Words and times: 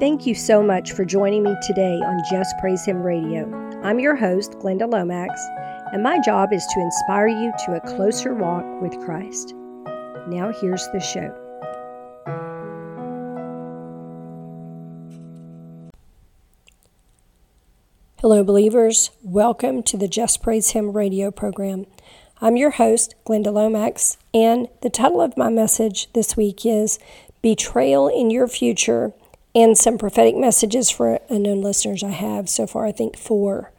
Thank 0.00 0.28
you 0.28 0.34
so 0.36 0.62
much 0.62 0.92
for 0.92 1.04
joining 1.04 1.42
me 1.42 1.56
today 1.60 1.96
on 1.96 2.22
Just 2.30 2.56
Praise 2.60 2.84
Him 2.84 3.02
Radio. 3.02 3.50
I'm 3.82 3.98
your 3.98 4.14
host, 4.14 4.52
Glynda 4.52 4.88
Lomax, 4.88 5.44
and 5.92 6.04
my 6.04 6.20
job 6.20 6.52
is 6.52 6.64
to 6.66 6.80
inspire 6.80 7.26
you 7.26 7.52
to 7.66 7.74
a 7.74 7.80
closer 7.80 8.32
walk 8.32 8.64
with 8.80 8.96
Christ. 9.04 9.54
Now, 10.28 10.52
here's 10.52 10.86
the 10.92 11.00
show. 11.00 11.34
Hello, 18.20 18.44
believers. 18.44 19.10
Welcome 19.24 19.82
to 19.82 19.96
the 19.96 20.06
Just 20.06 20.44
Praise 20.44 20.70
Him 20.70 20.92
radio 20.92 21.32
program. 21.32 21.86
I'm 22.40 22.56
your 22.56 22.70
host, 22.70 23.16
Glynda 23.26 23.52
Lomax, 23.52 24.16
and 24.32 24.68
the 24.80 24.90
title 24.90 25.20
of 25.20 25.36
my 25.36 25.48
message 25.48 26.08
this 26.12 26.36
week 26.36 26.64
is 26.64 27.00
Betrayal 27.42 28.06
in 28.06 28.30
Your 28.30 28.46
Future 28.46 29.12
and 29.58 29.76
some 29.76 29.98
prophetic 29.98 30.36
messages 30.36 30.88
for 30.88 31.18
unknown 31.28 31.60
listeners 31.62 32.04
I 32.04 32.10
have 32.10 32.48
so 32.48 32.64
far, 32.64 32.86
I 32.86 32.92
think 32.92 33.16
four 33.16 33.72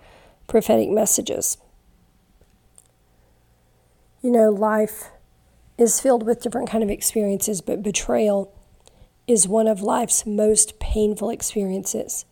prophetic 0.45 0.89
messages. 0.89 1.57
You 4.21 4.29
know, 4.31 4.49
life 4.49 5.05
is 5.77 6.02
filled 6.02 6.25
with 6.25 6.41
different 6.41 6.69
kind 6.69 6.83
of 6.83 6.89
experiences, 6.89 7.61
but 7.61 7.81
betrayal 7.81 8.53
is 9.25 9.47
one 9.47 9.67
of 9.67 9.81
life's 9.81 10.25
most 10.25 10.79
painful 10.81 11.29
experiences, 11.29 12.25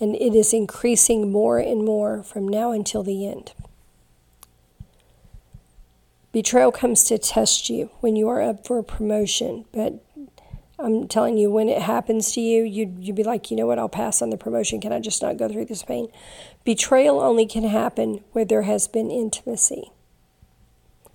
and 0.00 0.16
it 0.16 0.34
is 0.34 0.52
increasing 0.52 1.30
more 1.30 1.60
and 1.60 1.84
more 1.84 2.24
from 2.24 2.48
now 2.48 2.72
until 2.72 3.04
the 3.04 3.28
end. 3.28 3.52
Betrayal 6.32 6.72
comes 6.72 7.04
to 7.04 7.16
test 7.16 7.70
you 7.70 7.90
when 8.00 8.16
you 8.16 8.28
are 8.28 8.42
up 8.42 8.66
for 8.66 8.78
a 8.78 8.82
promotion, 8.82 9.66
but 9.70 10.02
I'm 10.82 11.06
telling 11.06 11.38
you, 11.38 11.50
when 11.50 11.68
it 11.68 11.82
happens 11.82 12.32
to 12.32 12.40
you, 12.40 12.64
you'd, 12.64 13.04
you'd 13.04 13.16
be 13.16 13.22
like, 13.22 13.50
you 13.50 13.56
know 13.56 13.66
what, 13.66 13.78
I'll 13.78 13.88
pass 13.88 14.20
on 14.20 14.30
the 14.30 14.36
promotion. 14.36 14.80
Can 14.80 14.92
I 14.92 14.98
just 14.98 15.22
not 15.22 15.36
go 15.36 15.48
through 15.48 15.66
this 15.66 15.84
pain? 15.84 16.08
Betrayal 16.64 17.20
only 17.20 17.46
can 17.46 17.64
happen 17.64 18.24
where 18.32 18.44
there 18.44 18.62
has 18.62 18.88
been 18.88 19.10
intimacy. 19.10 19.92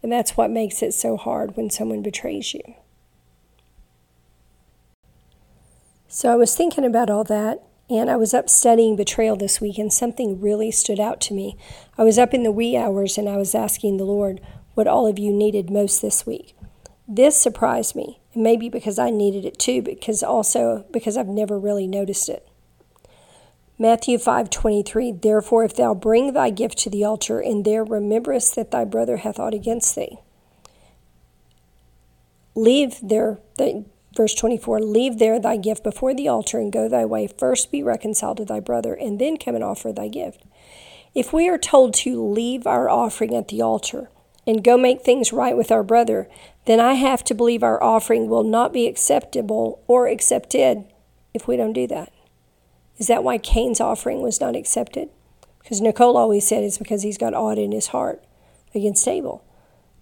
And 0.02 0.12
that's 0.12 0.38
what 0.38 0.50
makes 0.50 0.82
it 0.82 0.94
so 0.94 1.18
hard 1.18 1.58
when 1.58 1.70
someone 1.70 2.02
betrays 2.02 2.54
you. 2.54 2.62
So 6.08 6.32
I 6.32 6.36
was 6.36 6.56
thinking 6.56 6.86
about 6.86 7.10
all 7.10 7.26
that, 7.26 7.64
and 7.90 8.10
I 8.10 8.16
was 8.16 8.34
up 8.34 8.50
studying 8.50 8.96
betrayal 8.96 9.36
this 9.36 9.60
week, 9.60 9.78
and 9.78 9.92
something 9.92 10.40
really 10.40 10.72
stood 10.72 11.00
out 11.00 11.20
to 11.22 11.34
me. 11.34 11.58
I 11.98 12.04
was 12.04 12.18
up 12.18 12.34
in 12.34 12.44
the 12.44 12.52
wee 12.52 12.78
hours, 12.78 13.18
and 13.18 13.28
I 13.28 13.38
was 13.38 13.54
asking 13.54 13.98
the 13.98 14.06
Lord 14.06 14.40
what 14.76 14.88
all 14.88 15.08
of 15.08 15.20
you 15.20 15.34
needed 15.34 15.70
most 15.70 16.02
this 16.02 16.26
week. 16.26 16.56
This 17.08 17.40
surprised 17.40 17.96
me, 17.96 18.20
maybe 18.38 18.70
because 18.70 19.00
I 19.00 19.10
needed 19.10 19.44
it 19.44 19.60
too, 19.60 19.82
because 19.82 20.24
also 20.24 20.86
because 20.92 21.18
I've 21.18 21.28
never 21.28 21.60
really 21.60 21.88
noticed 21.88 22.30
it. 22.30 22.48
Matthew 23.80 24.18
5:23 24.18 25.22
Therefore 25.22 25.64
if 25.64 25.76
thou 25.76 25.94
bring 25.94 26.34
thy 26.34 26.50
gift 26.50 26.78
to 26.80 26.90
the 26.90 27.04
altar 27.04 27.40
and 27.40 27.66
there 27.66 27.84
rememberest 27.84 28.56
that 28.56 28.72
thy 28.72 28.86
brother 28.86 29.18
hath 29.18 29.40
aught 29.40 29.54
against 29.54 29.96
thee. 29.96 30.20
Leave 32.56 33.00
there 33.04 33.40
the, 33.58 33.86
verse 34.16 34.34
24 34.34 34.80
leave 34.82 35.20
there 35.20 35.40
thy 35.40 35.58
gift 35.58 35.84
before 35.84 36.16
the 36.16 36.28
altar 36.28 36.60
and 36.60 36.72
go 36.72 36.88
thy 36.88 37.06
way. 37.06 37.28
First 37.28 37.72
be 37.72 37.84
reconciled 37.84 38.38
to 38.38 38.46
thy 38.46 38.60
brother 38.60 38.94
and 38.94 39.20
then 39.20 39.38
come 39.38 39.54
and 39.54 39.64
offer 39.64 39.92
thy 39.92 40.08
gift. 40.08 40.44
If 41.14 41.32
we 41.32 41.48
are 41.48 41.58
told 41.58 41.94
to 41.96 42.24
leave 42.24 42.66
our 42.66 42.90
offering 42.90 43.36
at 43.36 43.48
the 43.48 43.62
altar 43.62 44.10
and 44.48 44.64
go 44.64 44.78
make 44.78 45.02
things 45.02 45.34
right 45.34 45.58
with 45.58 45.72
our 45.72 45.84
brother 45.84 46.30
then 46.68 46.82
I 46.82 46.94
have 46.94 47.24
to 47.24 47.34
believe 47.34 47.64
our 47.64 47.82
offering 47.82 48.28
will 48.28 48.44
not 48.44 48.74
be 48.74 48.88
acceptable 48.88 49.82
or 49.88 50.08
accepted 50.08 50.84
if 51.34 51.48
we 51.48 51.56
don't 51.56 51.72
do 51.72 51.88
that. 51.88 52.12
Is 52.98 53.08
that 53.08 53.24
why 53.24 53.38
Cain's 53.38 53.80
offering 53.80 54.22
was 54.22 54.42
not 54.42 54.56
accepted? 54.56 55.10
Because 55.60 55.80
Nicole 55.80 56.18
always 56.18 56.46
said 56.46 56.64
it's 56.64 56.78
because 56.78 57.04
he's 57.04 57.18
got 57.18 57.34
odd 57.34 57.58
in 57.58 57.72
his 57.72 57.88
heart 57.88 58.22
against 58.76 59.08
Abel. 59.08 59.46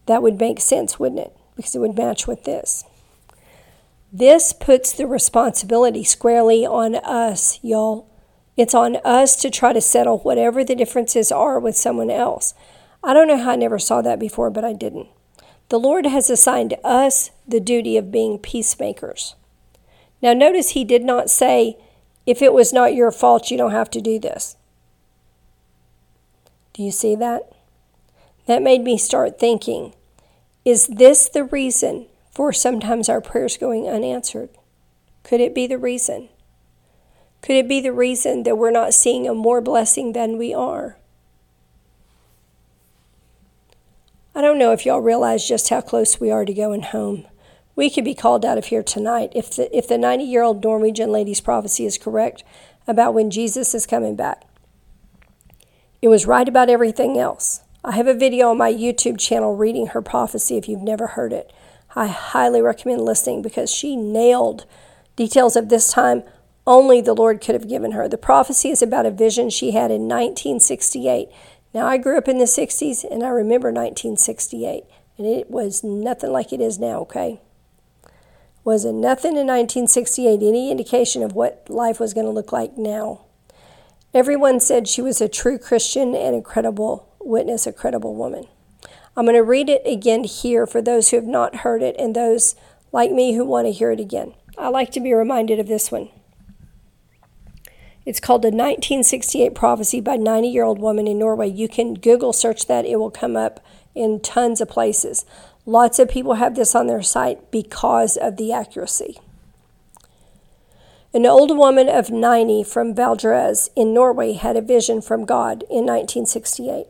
That 0.07 0.23
would 0.23 0.39
make 0.39 0.59
sense, 0.59 0.99
wouldn't 0.99 1.21
it? 1.21 1.37
Because 1.55 1.75
it 1.75 1.79
would 1.79 1.95
match 1.95 2.25
with 2.25 2.45
this. 2.45 2.83
This 4.11 4.51
puts 4.51 4.91
the 4.91 5.05
responsibility 5.05 6.03
squarely 6.03 6.65
on 6.65 6.95
us, 6.95 7.59
y'all. 7.61 8.09
It's 8.57 8.73
on 8.73 8.95
us 9.03 9.35
to 9.37 9.51
try 9.51 9.73
to 9.73 9.81
settle 9.81 10.19
whatever 10.19 10.63
the 10.63 10.75
differences 10.75 11.31
are 11.31 11.59
with 11.59 11.75
someone 11.75 12.09
else. 12.09 12.55
I 13.03 13.13
don't 13.13 13.27
know 13.27 13.37
how 13.37 13.51
I 13.51 13.55
never 13.55 13.77
saw 13.77 14.01
that 14.01 14.17
before, 14.17 14.49
but 14.49 14.65
I 14.65 14.73
didn't. 14.73 15.09
The 15.69 15.79
Lord 15.79 16.05
has 16.05 16.29
assigned 16.29 16.75
us 16.83 17.31
the 17.47 17.59
duty 17.59 17.97
of 17.97 18.11
being 18.11 18.37
peacemakers. 18.37 19.35
Now, 20.21 20.33
notice 20.33 20.69
he 20.69 20.83
did 20.83 21.03
not 21.03 21.29
say, 21.29 21.77
if 22.25 22.41
it 22.41 22.53
was 22.53 22.73
not 22.73 22.95
your 22.95 23.11
fault, 23.11 23.51
you 23.51 23.57
don't 23.57 23.71
have 23.71 23.89
to 23.91 24.01
do 24.01 24.19
this. 24.19 24.57
Do 26.73 26.83
you 26.83 26.91
see 26.91 27.15
that? 27.15 27.51
That 28.47 28.61
made 28.61 28.81
me 28.81 28.97
start 28.97 29.39
thinking 29.39 29.93
is 30.65 30.87
this 30.87 31.29
the 31.29 31.43
reason 31.43 32.07
for 32.31 32.51
sometimes 32.51 33.07
our 33.07 33.21
prayers 33.21 33.55
going 33.55 33.87
unanswered? 33.87 34.49
Could 35.23 35.39
it 35.39 35.53
be 35.53 35.67
the 35.67 35.77
reason? 35.77 36.29
Could 37.43 37.55
it 37.55 37.67
be 37.67 37.79
the 37.79 37.93
reason 37.93 38.43
that 38.43 38.57
we're 38.57 38.71
not 38.71 38.95
seeing 38.95 39.27
a 39.27 39.35
more 39.35 39.61
blessing 39.61 40.13
than 40.13 40.37
we 40.37 40.53
are? 40.53 40.97
I 44.37 44.41
don't 44.41 44.59
know 44.59 44.73
if 44.73 44.85
y'all 44.85 44.99
realize 44.99 45.47
just 45.47 45.69
how 45.69 45.79
close 45.79 46.19
we 46.19 46.29
are 46.29 46.43
to 46.43 46.53
going 46.53 46.81
home. 46.81 47.25
We 47.73 47.89
could 47.89 48.03
be 48.03 48.13
called 48.13 48.43
out 48.43 48.57
of 48.57 48.65
here 48.65 48.83
tonight 48.83 49.31
if 49.33 49.55
the, 49.55 49.75
if 49.75 49.87
the 49.87 49.97
90 49.97 50.25
year 50.25 50.43
old 50.43 50.61
Norwegian 50.61 51.09
lady's 51.09 51.39
prophecy 51.39 51.85
is 51.85 51.97
correct 51.97 52.43
about 52.85 53.13
when 53.13 53.31
Jesus 53.31 53.73
is 53.73 53.85
coming 53.85 54.17
back. 54.17 54.43
It 56.01 56.09
was 56.09 56.27
right 56.27 56.49
about 56.49 56.69
everything 56.69 57.17
else. 57.17 57.61
I 57.81 57.93
have 57.93 58.07
a 58.07 58.13
video 58.13 58.49
on 58.49 58.57
my 58.57 58.73
YouTube 58.73 59.17
channel 59.17 59.55
reading 59.55 59.87
her 59.87 60.01
prophecy 60.01 60.57
if 60.57 60.67
you've 60.67 60.81
never 60.81 61.07
heard 61.07 61.31
it. 61.31 61.53
I 61.95 62.07
highly 62.07 62.61
recommend 62.61 63.03
listening 63.03 63.41
because 63.41 63.71
she 63.71 63.95
nailed 63.95 64.65
details 65.15 65.55
of 65.55 65.69
this 65.69 65.93
time 65.93 66.23
only 66.67 66.99
the 66.99 67.13
Lord 67.13 67.41
could 67.41 67.55
have 67.55 67.69
given 67.69 67.91
her. 67.91 68.09
The 68.09 68.17
prophecy 68.17 68.69
is 68.69 68.81
about 68.81 69.05
a 69.05 69.11
vision 69.11 69.49
she 69.49 69.71
had 69.71 69.91
in 69.91 70.09
1968 70.09 71.29
now, 71.75 71.87
I 71.87 71.97
grew 71.97 72.17
up 72.17 72.29
in 72.29 72.37
the 72.37 72.45
60s 72.45 73.03
and 73.03 73.21
I 73.21 73.27
remember 73.27 73.67
1968, 73.67 74.85
and 75.17 75.27
it 75.27 75.51
was 75.51 75.83
nothing 75.83 76.31
like 76.31 76.53
it 76.53 76.61
is 76.61 76.79
now, 76.79 77.01
okay? 77.01 77.41
Wasn't 78.63 78.95
nothing 78.95 79.31
in 79.31 79.45
1968 79.45 80.41
any 80.41 80.71
indication 80.71 81.21
of 81.21 81.33
what 81.33 81.65
life 81.67 81.99
was 81.99 82.13
going 82.13 82.27
to 82.27 82.31
look 82.31 82.53
like 82.53 82.77
now. 82.77 83.25
Everyone 84.13 84.61
said 84.61 84.87
she 84.87 85.01
was 85.01 85.19
a 85.19 85.27
true 85.27 85.57
Christian 85.57 86.15
and 86.15 86.33
a 86.33 86.41
credible 86.41 87.13
witness, 87.19 87.67
a 87.67 87.73
credible 87.73 88.15
woman. 88.15 88.47
I'm 89.17 89.25
going 89.25 89.35
to 89.35 89.43
read 89.43 89.67
it 89.67 89.81
again 89.85 90.23
here 90.23 90.65
for 90.65 90.81
those 90.81 91.09
who 91.09 91.17
have 91.17 91.27
not 91.27 91.57
heard 91.57 91.83
it 91.83 91.97
and 91.99 92.15
those 92.15 92.55
like 92.93 93.11
me 93.11 93.35
who 93.35 93.43
want 93.43 93.67
to 93.67 93.73
hear 93.73 93.91
it 93.91 93.99
again. 93.99 94.33
I 94.57 94.69
like 94.69 94.91
to 94.91 95.01
be 95.01 95.13
reminded 95.13 95.59
of 95.59 95.67
this 95.67 95.91
one. 95.91 96.07
It's 98.05 98.19
called 98.19 98.43
the 98.43 98.47
1968 98.47 99.55
Prophecy 99.55 99.99
by 99.99 100.15
90 100.15 100.47
year 100.47 100.63
old 100.63 100.79
woman 100.79 101.07
in 101.07 101.17
Norway. 101.17 101.49
You 101.49 101.67
can 101.67 101.95
Google 101.95 102.33
search 102.33 102.67
that, 102.67 102.85
it 102.85 102.97
will 102.97 103.09
come 103.09 103.35
up 103.35 103.65
in 103.95 104.19
tons 104.19 104.61
of 104.61 104.69
places. 104.69 105.25
Lots 105.65 105.97
of 105.97 106.09
people 106.09 106.35
have 106.35 106.55
this 106.55 106.75
on 106.75 106.85
their 106.85 107.01
site 107.01 107.49
because 107.49 108.17
of 108.17 108.37
the 108.37 108.53
accuracy. 108.53 109.19
An 111.15 111.25
old 111.25 111.57
woman 111.57 111.89
of 111.89 112.11
90 112.11 112.63
from 112.65 112.93
Valdres 112.93 113.69
in 113.75 113.93
Norway 113.93 114.33
had 114.33 114.57
a 114.57 114.61
vision 114.61 115.01
from 115.01 115.25
God 115.25 115.63
in 115.63 115.85
1968. 115.85 116.87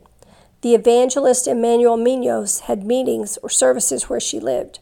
The 0.61 0.73
evangelist 0.73 1.47
Emanuel 1.47 1.95
Minos 1.95 2.61
had 2.61 2.83
meetings 2.83 3.37
or 3.43 3.49
services 3.49 4.09
where 4.09 4.19
she 4.19 4.39
lived. 4.39 4.79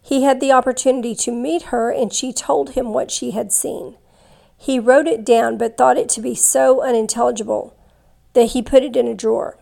He 0.00 0.22
had 0.22 0.40
the 0.40 0.52
opportunity 0.52 1.14
to 1.16 1.32
meet 1.32 1.64
her, 1.64 1.90
and 1.90 2.12
she 2.12 2.32
told 2.32 2.70
him 2.70 2.92
what 2.92 3.10
she 3.10 3.32
had 3.32 3.52
seen. 3.52 3.96
He 4.64 4.78
wrote 4.78 5.06
it 5.06 5.26
down, 5.26 5.58
but 5.58 5.76
thought 5.76 5.98
it 5.98 6.08
to 6.10 6.22
be 6.22 6.34
so 6.34 6.82
unintelligible 6.82 7.76
that 8.32 8.52
he 8.52 8.62
put 8.62 8.82
it 8.82 8.96
in 8.96 9.06
a 9.06 9.14
drawer. 9.14 9.58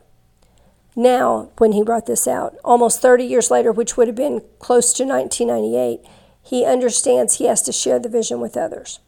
Now, 0.94 1.50
when 1.58 1.72
he 1.72 1.82
brought 1.82 2.06
this 2.06 2.28
out, 2.28 2.56
almost 2.64 3.02
30 3.02 3.24
years 3.24 3.50
later, 3.50 3.72
which 3.72 3.96
would 3.96 4.06
have 4.06 4.14
been 4.14 4.44
close 4.60 4.92
to 4.92 5.04
1998, 5.04 6.08
he 6.40 6.64
understands 6.64 7.34
he 7.34 7.46
has 7.46 7.62
to 7.62 7.72
share 7.72 7.98
the 7.98 8.08
vision 8.08 8.38
with 8.38 8.56
others. 8.56 9.00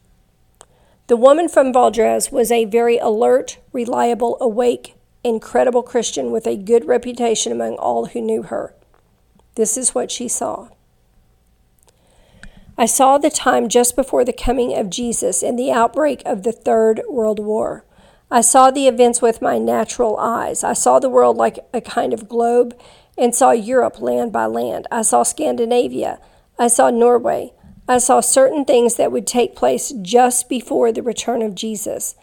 The 1.07 1.15
woman 1.15 1.47
from 1.47 1.71
Valdres 1.71 2.29
was 2.29 2.51
a 2.51 2.65
very 2.65 2.97
alert, 2.97 3.59
reliable, 3.71 4.37
awake, 4.41 4.95
incredible 5.23 5.81
Christian 5.81 6.29
with 6.29 6.45
a 6.45 6.57
good 6.57 6.83
reputation 6.83 7.53
among 7.53 7.75
all 7.75 8.07
who 8.07 8.19
knew 8.19 8.43
her. 8.43 8.75
This 9.55 9.77
is 9.77 9.95
what 9.95 10.11
she 10.11 10.27
saw. 10.27 10.67
I 12.85 12.87
saw 12.87 13.17
the 13.17 13.31
time 13.31 13.67
just 13.67 13.95
before 13.95 14.23
the 14.23 14.31
coming 14.31 14.77
of 14.77 14.91
Jesus 14.91 15.41
and 15.41 15.57
the 15.57 15.71
outbreak 15.71 16.21
of 16.23 16.43
the 16.43 16.51
Third 16.51 17.01
World 17.09 17.39
War. 17.39 17.83
I 18.29 18.41
saw 18.41 18.69
the 18.69 18.87
events 18.87 19.23
with 19.23 19.41
my 19.41 19.57
natural 19.57 20.17
eyes. 20.17 20.63
I 20.63 20.73
saw 20.73 20.99
the 20.99 21.09
world 21.09 21.35
like 21.35 21.57
a 21.73 21.81
kind 21.81 22.13
of 22.13 22.29
globe 22.29 22.79
and 23.17 23.33
saw 23.33 23.49
Europe 23.49 23.99
land 23.99 24.31
by 24.31 24.45
land. 24.45 24.85
I 24.91 25.01
saw 25.01 25.23
Scandinavia. 25.23 26.19
I 26.59 26.67
saw 26.67 26.91
Norway. 26.91 27.53
I 27.87 27.97
saw 27.97 28.19
certain 28.19 28.65
things 28.65 28.97
that 28.97 29.11
would 29.11 29.25
take 29.25 29.55
place 29.55 29.91
just 30.03 30.47
before 30.47 30.91
the 30.91 31.01
return 31.01 31.41
of 31.41 31.55
Jesus 31.55 32.13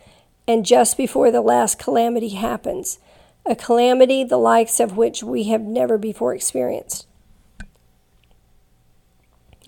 and 0.47 0.65
just 0.65 0.97
before 0.97 1.33
the 1.33 1.41
last 1.41 1.81
calamity 1.81 2.37
happens, 2.37 3.01
a 3.45 3.57
calamity 3.57 4.23
the 4.23 4.37
likes 4.37 4.79
of 4.79 4.97
which 4.97 5.25
we 5.25 5.43
have 5.49 5.63
never 5.63 5.99
before 5.99 6.37
experienced. 6.37 7.09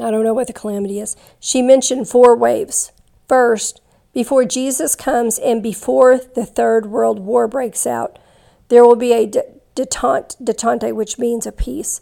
I 0.01 0.11
don't 0.11 0.25
know 0.25 0.35
what 0.35 0.49
the 0.49 0.53
calamity 0.53 0.99
is. 0.99 1.17
She 1.39 1.63
mentioned 1.63 2.09
four 2.09 2.37
waves. 2.37 2.93
First, 3.29 3.81
before 4.13 4.45
Jesus 4.45 4.95
comes 4.95 5.39
and 5.39 5.63
before 5.63 6.19
the 6.19 6.47
Third 6.47 6.87
World 6.87 7.19
War 7.21 7.49
breaks 7.49 7.87
out, 7.87 8.19
there 8.69 8.85
will 8.85 8.97
be 8.97 9.13
a 9.13 9.27
detente, 9.75 10.37
detente 10.43 10.95
which 10.95 11.19
means 11.19 11.47
a 11.47 11.53
peace, 11.53 12.01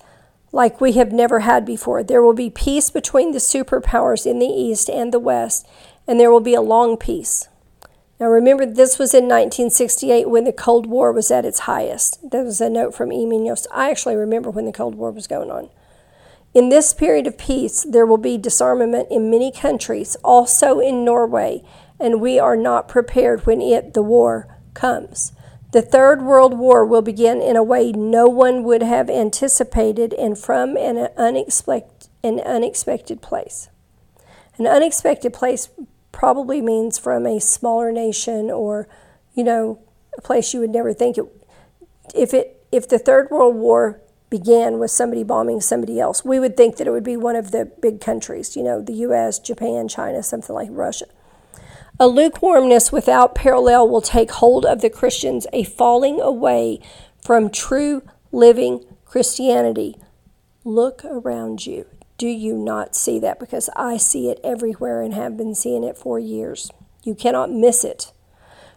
like 0.52 0.80
we 0.80 0.92
have 0.92 1.12
never 1.12 1.40
had 1.40 1.64
before. 1.64 2.02
There 2.02 2.22
will 2.22 2.34
be 2.34 2.50
peace 2.50 2.90
between 2.90 3.32
the 3.32 3.38
superpowers 3.38 4.26
in 4.26 4.38
the 4.38 4.46
East 4.46 4.90
and 4.90 5.12
the 5.12 5.18
West, 5.18 5.66
and 6.06 6.18
there 6.18 6.30
will 6.30 6.40
be 6.40 6.54
a 6.54 6.60
long 6.60 6.96
peace. 6.96 7.48
Now, 8.20 8.28
remember, 8.28 8.64
this 8.66 8.98
was 8.98 9.14
in 9.14 9.24
1968 9.24 10.30
when 10.30 10.44
the 10.44 10.52
Cold 10.52 10.86
War 10.86 11.12
was 11.12 11.30
at 11.30 11.44
its 11.44 11.60
highest. 11.60 12.30
That 12.30 12.44
was 12.44 12.60
a 12.60 12.70
note 12.70 12.94
from 12.94 13.10
E. 13.10 13.26
Minos. 13.26 13.66
I 13.72 13.90
actually 13.90 14.14
remember 14.14 14.50
when 14.50 14.64
the 14.64 14.72
Cold 14.72 14.94
War 14.94 15.10
was 15.10 15.26
going 15.26 15.50
on. 15.50 15.70
In 16.54 16.68
this 16.68 16.92
period 16.92 17.26
of 17.26 17.38
peace, 17.38 17.82
there 17.82 18.04
will 18.04 18.18
be 18.18 18.36
disarmament 18.36 19.08
in 19.10 19.30
many 19.30 19.50
countries, 19.50 20.16
also 20.22 20.80
in 20.80 21.04
Norway, 21.04 21.62
and 21.98 22.20
we 22.20 22.38
are 22.38 22.56
not 22.56 22.88
prepared 22.88 23.46
when 23.46 23.62
it, 23.62 23.94
the 23.94 24.02
war, 24.02 24.58
comes. 24.74 25.32
The 25.72 25.80
Third 25.80 26.20
World 26.20 26.58
War 26.58 26.84
will 26.84 27.00
begin 27.00 27.40
in 27.40 27.56
a 27.56 27.62
way 27.62 27.92
no 27.92 28.26
one 28.26 28.62
would 28.64 28.82
have 28.82 29.08
anticipated 29.08 30.12
and 30.12 30.36
from 30.36 30.76
an 30.76 31.08
unexpected, 31.16 32.08
an 32.22 32.40
unexpected 32.40 33.22
place. 33.22 33.70
An 34.58 34.66
unexpected 34.66 35.32
place 35.32 35.70
probably 36.12 36.60
means 36.60 36.98
from 36.98 37.26
a 37.26 37.40
smaller 37.40 37.90
nation 37.90 38.50
or, 38.50 38.86
you 39.34 39.42
know, 39.42 39.80
a 40.18 40.20
place 40.20 40.52
you 40.52 40.60
would 40.60 40.70
never 40.70 40.92
think 40.92 41.16
it. 41.16 41.24
If 42.14 42.34
it 42.34 42.62
if 42.70 42.86
the 42.86 42.98
Third 42.98 43.28
World 43.30 43.56
War 43.56 44.02
began 44.32 44.78
with 44.78 44.90
somebody 44.90 45.22
bombing 45.22 45.60
somebody 45.60 46.00
else. 46.00 46.24
We 46.24 46.40
would 46.40 46.56
think 46.56 46.78
that 46.78 46.86
it 46.86 46.90
would 46.90 47.04
be 47.04 47.18
one 47.18 47.36
of 47.36 47.50
the 47.50 47.66
big 47.66 48.00
countries, 48.00 48.56
you 48.56 48.62
know, 48.62 48.80
the 48.80 48.94
US, 49.06 49.38
Japan, 49.38 49.88
China, 49.88 50.22
something 50.22 50.54
like 50.54 50.70
Russia. 50.72 51.04
A 52.00 52.08
lukewarmness 52.08 52.90
without 52.90 53.34
parallel 53.34 53.90
will 53.90 54.00
take 54.00 54.30
hold 54.30 54.64
of 54.64 54.80
the 54.80 54.88
Christians, 54.88 55.46
a 55.52 55.64
falling 55.64 56.18
away 56.18 56.80
from 57.22 57.50
true 57.50 58.02
living 58.32 58.86
Christianity. 59.04 59.96
Look 60.64 61.04
around 61.04 61.66
you. 61.66 61.84
Do 62.16 62.26
you 62.26 62.56
not 62.56 62.96
see 62.96 63.18
that? 63.18 63.38
Because 63.38 63.68
I 63.76 63.98
see 63.98 64.30
it 64.30 64.40
everywhere 64.42 65.02
and 65.02 65.12
have 65.12 65.36
been 65.36 65.54
seeing 65.54 65.84
it 65.84 65.98
for 65.98 66.18
years. 66.18 66.70
You 67.04 67.14
cannot 67.14 67.52
miss 67.52 67.84
it. 67.84 68.12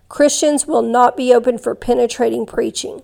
Christians 0.09 0.67
will 0.67 0.81
not 0.81 1.15
be 1.15 1.33
open 1.33 1.57
for 1.57 1.75
penetrating 1.75 2.45
preaching. 2.45 3.03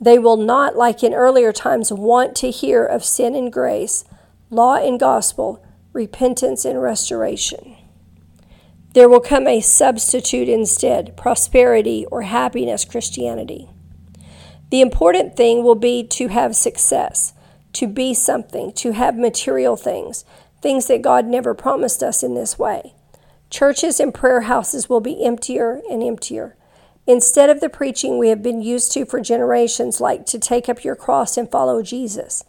They 0.00 0.18
will 0.18 0.36
not, 0.36 0.76
like 0.76 1.02
in 1.02 1.12
earlier 1.12 1.52
times, 1.52 1.92
want 1.92 2.36
to 2.36 2.50
hear 2.50 2.84
of 2.84 3.04
sin 3.04 3.34
and 3.34 3.52
grace, 3.52 4.04
law 4.50 4.76
and 4.76 4.98
gospel, 4.98 5.64
repentance 5.92 6.64
and 6.64 6.80
restoration. 6.80 7.76
There 8.94 9.08
will 9.08 9.20
come 9.20 9.46
a 9.46 9.60
substitute 9.60 10.48
instead 10.48 11.16
prosperity 11.16 12.06
or 12.10 12.22
happiness 12.22 12.84
Christianity. 12.84 13.68
The 14.70 14.80
important 14.80 15.36
thing 15.36 15.62
will 15.62 15.74
be 15.74 16.06
to 16.08 16.28
have 16.28 16.54
success, 16.54 17.32
to 17.74 17.86
be 17.86 18.14
something, 18.14 18.72
to 18.74 18.92
have 18.92 19.16
material 19.16 19.76
things, 19.76 20.24
things 20.60 20.86
that 20.86 21.02
God 21.02 21.26
never 21.26 21.54
promised 21.54 22.02
us 22.02 22.22
in 22.22 22.34
this 22.34 22.58
way. 22.58 22.94
Churches 23.50 23.98
and 23.98 24.12
prayer 24.12 24.42
houses 24.42 24.88
will 24.88 25.00
be 25.00 25.24
emptier 25.24 25.80
and 25.90 26.02
emptier. 26.02 26.56
Instead 27.08 27.48
of 27.48 27.60
the 27.60 27.70
preaching 27.70 28.18
we 28.18 28.28
have 28.28 28.42
been 28.42 28.60
used 28.60 28.92
to 28.92 29.06
for 29.06 29.18
generations, 29.18 29.98
like 29.98 30.26
to 30.26 30.38
take 30.38 30.68
up 30.68 30.84
your 30.84 30.94
cross 30.94 31.38
and 31.38 31.50
follow 31.50 31.82
Jesus, 31.82 32.44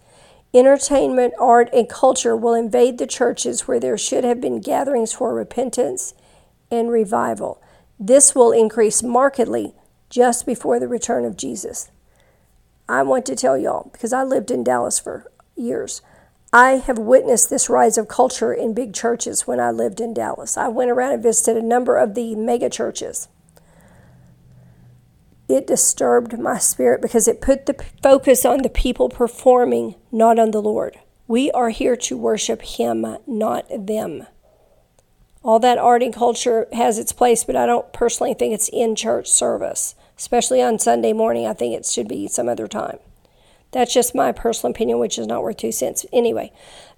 entertainment, 0.54 1.34
art, 1.40 1.70
and 1.72 1.88
culture 1.88 2.36
will 2.36 2.54
invade 2.54 2.98
the 2.98 3.08
churches 3.08 3.70
where 3.70 3.80
there 3.80 3.98
should 3.98 4.26
have 4.26 4.42
been 4.42 4.60
gatherings 4.60 5.14
for 5.14 5.34
repentance 5.34 6.14
and 6.70 6.92
revival. 6.92 7.62
This 7.98 8.36
will 8.36 8.52
increase 8.52 9.02
markedly 9.02 9.74
just 10.10 10.46
before 10.46 10.78
the 10.78 10.90
return 10.90 11.24
of 11.24 11.38
Jesus. 11.38 11.90
I 12.90 13.04
want 13.04 13.26
to 13.28 13.38
tell 13.38 13.58
y'all, 13.58 13.90
because 13.94 14.12
I 14.12 14.24
lived 14.24 14.52
in 14.52 14.66
Dallas 14.66 15.00
for 15.00 15.32
years, 15.56 16.02
I 16.52 16.72
have 16.72 17.00
witnessed 17.00 17.50
this 17.50 17.70
rise 17.70 17.98
of 17.98 18.10
culture 18.10 18.52
in 18.52 18.74
big 18.74 18.94
churches 18.94 19.48
when 19.48 19.62
I 19.62 19.72
lived 19.72 20.02
in 20.02 20.14
Dallas. 20.14 20.58
I 20.58 20.68
went 20.68 20.92
around 20.92 21.14
and 21.14 21.24
visited 21.24 21.64
a 21.64 21.66
number 21.66 21.96
of 21.96 22.14
the 22.14 22.36
mega 22.36 22.70
churches 22.70 23.30
it 25.50 25.66
disturbed 25.68 26.40
my 26.40 26.60
spirit 26.60 27.02
because 27.02 27.28
it 27.28 27.42
put 27.42 27.66
the 27.66 27.76
focus 28.04 28.46
on 28.46 28.62
the 28.62 28.70
people 28.70 29.10
performing, 29.10 29.96
not 30.12 30.38
on 30.38 30.52
the 30.52 30.62
Lord. 30.62 31.00
We 31.28 31.52
are 31.52 31.70
here 31.70 31.96
to 31.98 32.18
worship 32.18 32.62
Him, 32.62 33.18
not 33.28 33.68
them. 33.70 34.28
All 35.44 35.60
that 35.60 35.78
art 35.78 36.04
and 36.04 36.14
culture 36.14 36.68
has 36.74 37.00
its 37.00 37.12
place, 37.12 37.44
but 37.44 37.56
I 37.56 37.66
don't 37.66 37.92
personally 37.94 38.34
think 38.34 38.54
it's 38.54 38.70
in 38.70 38.96
church 38.96 39.28
service, 39.28 39.96
especially 40.18 40.62
on 40.62 40.78
Sunday 40.78 41.14
morning. 41.14 41.48
I 41.48 41.54
think 41.54 41.76
it 41.76 41.86
should 41.86 42.08
be 42.08 42.28
some 42.28 42.48
other 42.48 42.68
time. 42.68 43.00
That's 43.72 43.94
just 43.94 44.16
my 44.16 44.32
personal 44.32 44.72
opinion, 44.72 45.00
which 45.00 45.18
is 45.18 45.28
not 45.28 45.44
worth 45.44 45.58
two 45.58 45.72
cents. 45.72 46.06
Anyway, 46.12 46.52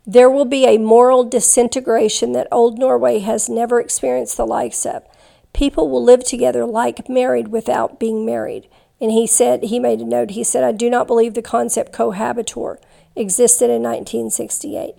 there 0.06 0.30
will 0.30 0.46
be 0.46 0.66
a 0.66 0.78
moral 0.78 1.24
disintegration 1.24 2.32
that 2.32 2.48
old 2.52 2.80
Norway 2.80 3.20
has 3.20 3.50
never 3.50 3.80
experienced 3.80 4.38
the 4.38 4.48
likes 4.48 4.86
of. 4.86 5.04
People 5.54 5.90
will 5.90 6.04
live 6.04 6.24
together 6.24 6.66
like 6.66 7.10
married 7.10 7.50
without 7.50 8.00
being 8.00 8.26
married. 8.26 8.68
And 9.00 9.12
he 9.12 9.26
said, 9.26 9.64
he 9.64 9.80
made 9.80 10.00
a 10.00 10.06
note, 10.06 10.32
he 10.32 10.44
said, 10.44 10.64
I 10.64 10.72
do 10.72 10.90
not 10.90 11.08
believe 11.08 11.34
the 11.34 11.42
concept 11.42 11.92
cohabitor 11.92 12.80
existed 13.16 13.66
in 13.66 13.82
1968. 13.82 14.96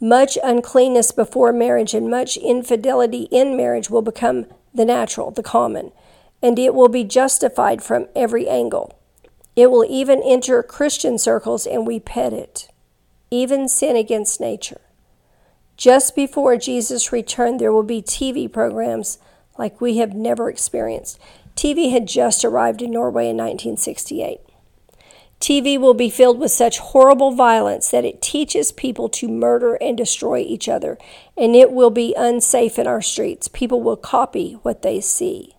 Much 0.00 0.38
uncleanness 0.42 1.12
before 1.12 1.52
marriage 1.52 1.94
and 1.94 2.10
much 2.10 2.36
infidelity 2.36 3.28
in 3.30 3.56
marriage 3.56 3.90
will 3.90 4.02
become 4.02 4.46
the 4.74 4.84
natural, 4.84 5.30
the 5.30 5.42
common, 5.42 5.92
and 6.42 6.58
it 6.58 6.74
will 6.74 6.88
be 6.88 7.04
justified 7.04 7.82
from 7.82 8.06
every 8.14 8.48
angle. 8.48 8.96
It 9.56 9.70
will 9.70 9.84
even 9.88 10.22
enter 10.24 10.62
Christian 10.62 11.18
circles 11.18 11.66
and 11.66 11.86
we 11.86 11.98
pet 11.98 12.32
it, 12.32 12.68
even 13.30 13.68
sin 13.68 13.96
against 13.96 14.40
nature. 14.40 14.80
Just 15.76 16.14
before 16.14 16.56
Jesus' 16.56 17.12
return, 17.12 17.56
there 17.56 17.72
will 17.72 17.82
be 17.82 18.02
TV 18.02 18.52
programs 18.52 19.18
like 19.58 19.80
we 19.80 19.98
have 19.98 20.14
never 20.14 20.48
experienced. 20.48 21.18
TV 21.54 21.90
had 21.90 22.06
just 22.06 22.44
arrived 22.44 22.80
in 22.80 22.92
Norway 22.92 23.24
in 23.24 23.36
1968. 23.36 24.40
TV 25.40 25.78
will 25.78 25.94
be 25.94 26.10
filled 26.10 26.38
with 26.38 26.50
such 26.50 26.78
horrible 26.78 27.32
violence 27.32 27.90
that 27.90 28.04
it 28.04 28.22
teaches 28.22 28.72
people 28.72 29.08
to 29.08 29.28
murder 29.28 29.74
and 29.74 29.96
destroy 29.96 30.38
each 30.38 30.68
other, 30.68 30.98
and 31.36 31.54
it 31.54 31.70
will 31.70 31.90
be 31.90 32.14
unsafe 32.16 32.78
in 32.78 32.86
our 32.86 33.02
streets. 33.02 33.46
People 33.46 33.80
will 33.80 33.96
copy 33.96 34.54
what 34.62 34.82
they 34.82 35.00
see. 35.00 35.54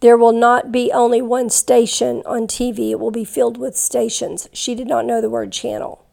There 0.00 0.18
will 0.18 0.32
not 0.32 0.70
be 0.70 0.92
only 0.92 1.22
one 1.22 1.48
station 1.48 2.22
on 2.26 2.46
TV, 2.46 2.90
it 2.90 3.00
will 3.00 3.10
be 3.10 3.24
filled 3.24 3.56
with 3.56 3.76
stations. 3.76 4.48
She 4.52 4.74
did 4.74 4.86
not 4.86 5.06
know 5.06 5.22
the 5.22 5.30
word 5.30 5.52
channel. 5.52 6.04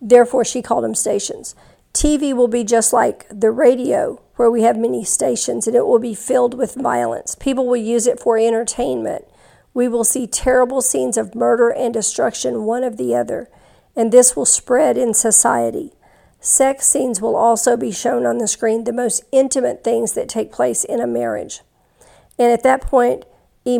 Therefore, 0.00 0.44
she 0.44 0.62
called 0.62 0.84
them 0.84 0.94
stations. 0.94 1.56
TV 1.92 2.32
will 2.32 2.48
be 2.48 2.62
just 2.62 2.92
like 2.92 3.26
the 3.28 3.50
radio, 3.50 4.20
where 4.40 4.50
we 4.50 4.62
have 4.62 4.78
many 4.78 5.04
stations, 5.04 5.66
and 5.66 5.76
it 5.76 5.86
will 5.86 5.98
be 5.98 6.14
filled 6.14 6.54
with 6.54 6.74
violence. 6.74 7.34
People 7.34 7.66
will 7.66 7.76
use 7.76 8.06
it 8.06 8.18
for 8.18 8.38
entertainment. 8.38 9.26
We 9.74 9.86
will 9.86 10.02
see 10.02 10.26
terrible 10.26 10.80
scenes 10.80 11.18
of 11.18 11.34
murder 11.34 11.68
and 11.68 11.92
destruction, 11.92 12.64
one 12.64 12.82
of 12.82 12.96
the 12.96 13.14
other, 13.14 13.50
and 13.94 14.10
this 14.10 14.34
will 14.34 14.46
spread 14.46 14.96
in 14.96 15.12
society. 15.12 15.92
Sex 16.40 16.86
scenes 16.86 17.20
will 17.20 17.36
also 17.36 17.76
be 17.76 17.92
shown 17.92 18.24
on 18.24 18.38
the 18.38 18.48
screen, 18.48 18.84
the 18.84 18.94
most 18.94 19.22
intimate 19.30 19.84
things 19.84 20.14
that 20.14 20.26
take 20.26 20.50
place 20.50 20.84
in 20.84 21.00
a 21.00 21.06
marriage. 21.06 21.60
And 22.38 22.50
at 22.50 22.62
that 22.62 22.80
point, 22.80 23.26
E. 23.66 23.78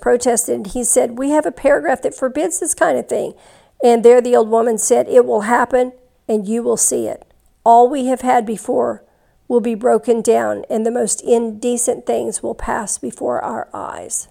Protested. 0.00 0.56
And 0.56 0.66
he 0.66 0.82
said, 0.82 1.18
We 1.18 1.30
have 1.30 1.46
a 1.46 1.52
paragraph 1.52 2.02
that 2.02 2.16
forbids 2.16 2.58
this 2.58 2.74
kind 2.74 2.98
of 2.98 3.08
thing. 3.08 3.34
And 3.80 4.04
there 4.04 4.20
the 4.20 4.34
old 4.34 4.48
woman 4.48 4.76
said, 4.76 5.06
It 5.08 5.24
will 5.24 5.42
happen 5.42 5.92
and 6.26 6.48
you 6.48 6.64
will 6.64 6.76
see 6.76 7.06
it 7.06 7.24
all 7.64 7.88
we 7.88 8.06
have 8.06 8.22
had 8.22 8.46
before 8.46 9.04
will 9.50 9.60
be 9.60 9.74
broken 9.74 10.22
down, 10.22 10.64
and 10.70 10.86
the 10.86 10.92
most 10.92 11.20
indecent 11.22 12.06
things 12.06 12.40
will 12.40 12.54
pass 12.54 12.98
before 12.98 13.42
our 13.42 13.68
eyes. 13.74 14.28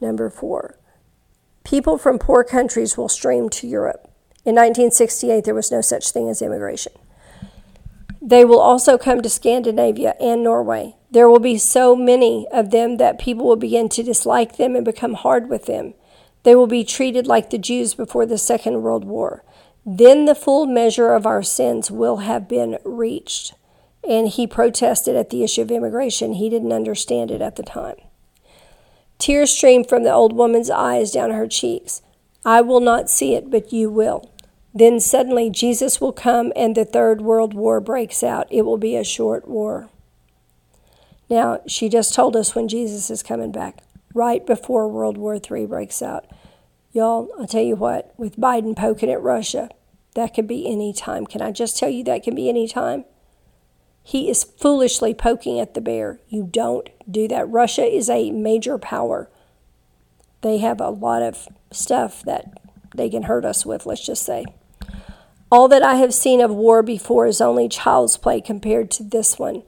Number 0.00 0.30
four, 0.30 0.78
people 1.64 1.98
from 1.98 2.20
poor 2.20 2.44
countries 2.44 2.96
will 2.96 3.08
stream 3.08 3.48
to 3.48 3.66
Europe. 3.66 4.08
In 4.44 4.54
1968, 4.54 5.42
there 5.42 5.56
was 5.56 5.72
no 5.72 5.80
such 5.80 6.12
thing 6.12 6.28
as 6.28 6.40
immigration. 6.40 6.92
They 8.22 8.44
will 8.44 8.60
also 8.60 8.96
come 8.96 9.22
to 9.22 9.28
Scandinavia 9.28 10.14
and 10.20 10.44
Norway. 10.44 10.94
There 11.10 11.28
will 11.28 11.40
be 11.40 11.58
so 11.58 11.96
many 11.96 12.46
of 12.52 12.70
them 12.70 12.98
that 12.98 13.18
people 13.18 13.44
will 13.44 13.56
begin 13.56 13.88
to 13.88 14.04
dislike 14.04 14.56
them 14.56 14.76
and 14.76 14.84
become 14.84 15.14
hard 15.14 15.48
with 15.48 15.66
them. 15.66 15.94
They 16.44 16.54
will 16.54 16.68
be 16.68 16.84
treated 16.84 17.26
like 17.26 17.50
the 17.50 17.58
Jews 17.58 17.92
before 17.92 18.24
the 18.24 18.38
Second 18.38 18.82
World 18.82 19.04
War. 19.04 19.42
Then 19.88 20.24
the 20.24 20.34
full 20.34 20.66
measure 20.66 21.14
of 21.14 21.26
our 21.26 21.44
sins 21.44 21.92
will 21.92 22.16
have 22.18 22.48
been 22.48 22.78
reached. 22.84 23.54
And 24.06 24.28
he 24.28 24.46
protested 24.46 25.14
at 25.14 25.30
the 25.30 25.44
issue 25.44 25.62
of 25.62 25.70
immigration. 25.70 26.34
He 26.34 26.50
didn't 26.50 26.72
understand 26.72 27.30
it 27.30 27.40
at 27.40 27.54
the 27.54 27.62
time. 27.62 27.96
Tears 29.18 29.52
streamed 29.52 29.88
from 29.88 30.02
the 30.02 30.12
old 30.12 30.34
woman's 30.34 30.70
eyes 30.70 31.12
down 31.12 31.30
her 31.30 31.46
cheeks. 31.46 32.02
I 32.44 32.60
will 32.60 32.80
not 32.80 33.08
see 33.08 33.34
it, 33.34 33.50
but 33.50 33.72
you 33.72 33.88
will. 33.88 34.30
Then 34.74 35.00
suddenly 35.00 35.50
Jesus 35.50 36.00
will 36.00 36.12
come 36.12 36.52
and 36.54 36.76
the 36.76 36.84
Third 36.84 37.20
World 37.20 37.54
War 37.54 37.80
breaks 37.80 38.22
out. 38.22 38.46
It 38.50 38.62
will 38.62 38.78
be 38.78 38.96
a 38.96 39.04
short 39.04 39.48
war. 39.48 39.88
Now, 41.30 41.60
she 41.66 41.88
just 41.88 42.12
told 42.12 42.36
us 42.36 42.54
when 42.54 42.68
Jesus 42.68 43.08
is 43.08 43.22
coming 43.22 43.52
back, 43.52 43.78
right 44.14 44.44
before 44.44 44.88
World 44.88 45.16
War 45.16 45.36
III 45.36 45.66
breaks 45.66 46.02
out. 46.02 46.26
Y'all, 46.92 47.28
I'll 47.38 47.46
tell 47.46 47.62
you 47.62 47.76
what, 47.76 48.14
with 48.16 48.36
Biden 48.36 48.76
poking 48.76 49.10
at 49.10 49.20
Russia, 49.20 49.70
that 50.16 50.34
could 50.34 50.46
be 50.46 50.66
any 50.66 50.92
time. 50.92 51.26
Can 51.26 51.42
I 51.42 51.52
just 51.52 51.78
tell 51.78 51.90
you 51.90 52.02
that 52.04 52.22
can 52.22 52.34
be 52.34 52.48
any 52.48 52.66
time? 52.66 53.04
He 54.02 54.30
is 54.30 54.44
foolishly 54.44 55.14
poking 55.14 55.60
at 55.60 55.74
the 55.74 55.80
bear. 55.80 56.20
You 56.28 56.48
don't 56.50 56.88
do 57.10 57.28
that. 57.28 57.48
Russia 57.48 57.84
is 57.84 58.08
a 58.08 58.30
major 58.30 58.78
power. 58.78 59.28
They 60.40 60.58
have 60.58 60.80
a 60.80 60.90
lot 60.90 61.22
of 61.22 61.48
stuff 61.70 62.22
that 62.22 62.60
they 62.94 63.10
can 63.10 63.24
hurt 63.24 63.44
us 63.44 63.66
with, 63.66 63.84
let's 63.84 64.06
just 64.06 64.24
say. 64.24 64.46
All 65.52 65.68
that 65.68 65.82
I 65.82 65.96
have 65.96 66.14
seen 66.14 66.40
of 66.40 66.50
war 66.50 66.82
before 66.82 67.26
is 67.26 67.40
only 67.40 67.68
child's 67.68 68.16
play 68.16 68.40
compared 68.40 68.90
to 68.92 69.02
this 69.02 69.38
one, 69.38 69.64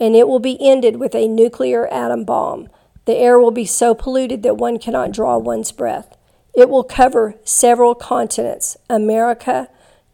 and 0.00 0.16
it 0.16 0.26
will 0.26 0.40
be 0.40 0.56
ended 0.60 0.96
with 0.96 1.14
a 1.14 1.28
nuclear 1.28 1.86
atom 1.88 2.24
bomb. 2.24 2.68
The 3.04 3.16
air 3.16 3.38
will 3.38 3.50
be 3.50 3.66
so 3.66 3.94
polluted 3.94 4.42
that 4.44 4.56
one 4.56 4.78
cannot 4.78 5.12
draw 5.12 5.36
one's 5.36 5.72
breath. 5.72 6.16
It 6.54 6.70
will 6.70 6.84
cover 6.84 7.34
several 7.44 7.94
continents 7.94 8.76
America, 8.88 9.68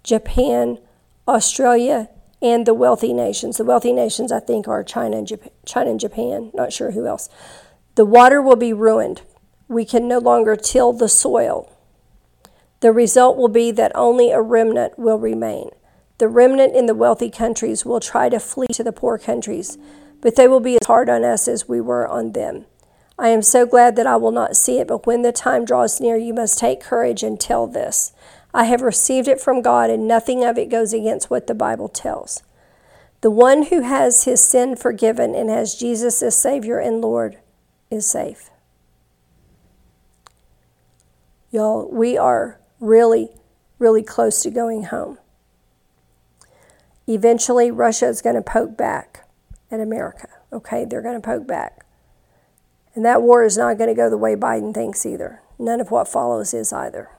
Japan, 0.07 0.79
Australia, 1.27 2.09
and 2.41 2.65
the 2.65 2.75
wealthy 2.75 3.13
nations. 3.13 3.57
The 3.57 3.65
wealthy 3.65 3.93
nations, 3.93 4.31
I 4.31 4.39
think, 4.39 4.69
are 4.69 4.85
China 4.85 5.19
and 5.19 5.27
Japan, 5.27 5.51
China 5.67 5.91
and 5.91 6.01
Japan. 6.01 6.53
Not 6.55 6.73
sure 6.73 6.93
who 6.93 7.07
else. 7.07 7.29
The 7.97 8.07
water 8.07 8.41
will 8.41 8.57
be 8.57 8.73
ruined. 8.73 9.23
We 9.67 9.85
can 9.85 10.07
no 10.07 10.19
longer 10.19 10.55
till 10.55 10.93
the 10.93 11.09
soil. 11.09 11.73
The 12.81 12.93
result 12.93 13.37
will 13.37 13.49
be 13.49 13.73
that 13.73 13.91
only 13.97 14.31
a 14.31 14.41
remnant 14.41 14.97
will 14.97 15.19
remain. 15.19 15.71
The 16.19 16.29
remnant 16.29 16.77
in 16.77 16.87
the 16.87 16.95
wealthy 16.95 17.29
countries 17.29 17.85
will 17.85 18.01
try 18.01 18.29
to 18.29 18.39
flee 18.39 18.69
to 18.75 18.85
the 18.85 18.93
poor 18.93 19.19
countries, 19.19 19.77
but 20.21 20.37
they 20.37 20.47
will 20.47 20.61
be 20.61 20.77
as 20.77 20.87
hard 20.87 21.11
on 21.11 21.25
us 21.25 21.49
as 21.49 21.69
we 21.69 21.81
were 21.81 22.07
on 22.07 22.33
them. 22.33 22.67
I 23.19 23.29
am 23.29 23.43
so 23.43 23.67
glad 23.67 23.97
that 23.97 24.07
I 24.07 24.17
will 24.17 24.31
not 24.31 24.57
see 24.57 24.79
it, 24.79 24.87
but 24.87 25.07
when 25.07 25.23
the 25.23 25.33
time 25.33 25.65
draws 25.65 26.01
near, 26.01 26.17
you 26.17 26.33
must 26.33 26.59
take 26.59 26.81
courage 26.81 27.23
and 27.23 27.41
tell 27.41 27.67
this. 27.67 28.13
I 28.57 28.65
have 28.65 28.81
received 28.81 29.29
it 29.29 29.39
from 29.39 29.61
God, 29.61 29.91
and 29.91 30.09
nothing 30.09 30.43
of 30.43 30.57
it 30.57 30.71
goes 30.71 30.95
against 30.95 31.29
what 31.29 31.47
the 31.47 31.55
Bible 31.55 31.91
tells. 31.91 32.43
The 33.21 33.31
one 33.31 33.65
who 33.65 33.83
has 33.83 34.25
his 34.25 34.43
sin 34.43 34.77
forgiven 34.77 35.35
and 35.35 35.51
has 35.51 35.75
Jesus 35.75 36.23
as 36.23 36.39
Savior 36.39 36.79
and 36.79 37.03
Lord 37.03 37.37
is 37.91 38.11
safe. 38.11 38.49
Y'all, 41.51 41.87
we 41.93 42.17
are 42.17 42.59
really, 42.81 43.29
really 43.79 44.03
close 44.03 44.43
to 44.45 44.51
going 44.51 44.85
home. 44.85 45.19
Eventually, 47.07 47.71
Russia 47.71 48.07
is 48.07 48.23
going 48.23 48.37
to 48.37 48.43
poke 48.43 48.75
back 48.75 49.29
at 49.71 49.81
America. 49.81 50.29
Okay, 50.51 50.87
they're 50.87 51.03
going 51.03 51.21
to 51.21 51.27
poke 51.27 51.47
back. 51.47 51.85
And 52.95 53.05
that 53.05 53.21
war 53.21 53.45
is 53.45 53.59
not 53.59 53.77
going 53.77 53.91
to 53.91 53.95
go 53.95 54.09
the 54.09 54.17
way 54.17 54.35
Biden 54.35 54.73
thinks 54.73 55.05
either. 55.05 55.43
None 55.59 55.83
of 55.83 55.91
what 55.91 56.09
follows 56.09 56.55
is 56.55 56.73
either. 56.73 57.11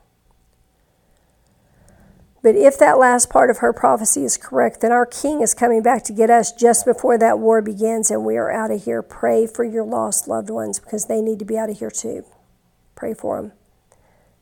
But 2.48 2.56
if 2.56 2.77
that 2.77 2.98
last 2.98 3.30
part 3.30 3.50
of 3.50 3.58
her 3.58 3.74
prophecy 3.74 4.24
is 4.24 4.38
correct, 4.38 4.80
then 4.80 4.94
our 4.94 5.06
king 5.06 5.42
is 5.42 5.54
coming 5.54 5.82
back 5.82 6.06
to 6.06 6.13
get 6.13 6.30
us 6.30 6.54
just 6.54 6.86
before 6.86 7.18
that 7.18 7.39
war 7.39 7.62
begins 7.62 8.10
and 8.10 8.24
we 8.24 8.38
are 8.38 8.50
out 8.50 8.72
of 8.72 8.86
here. 8.86 9.01
Pray 9.01 9.46
for 9.46 9.66
your 9.66 9.84
lost 9.84 10.30
loved 10.30 10.50
ones 10.50 10.80
because 10.80 11.08
they 11.08 11.20
need 11.20 11.39
to 11.39 11.46
be 11.46 11.58
out 11.58 11.70
of 11.70 11.80
here 11.80 11.92
too. 11.92 12.24
Pray 12.96 13.13
for 13.13 13.36
them. 13.36 13.51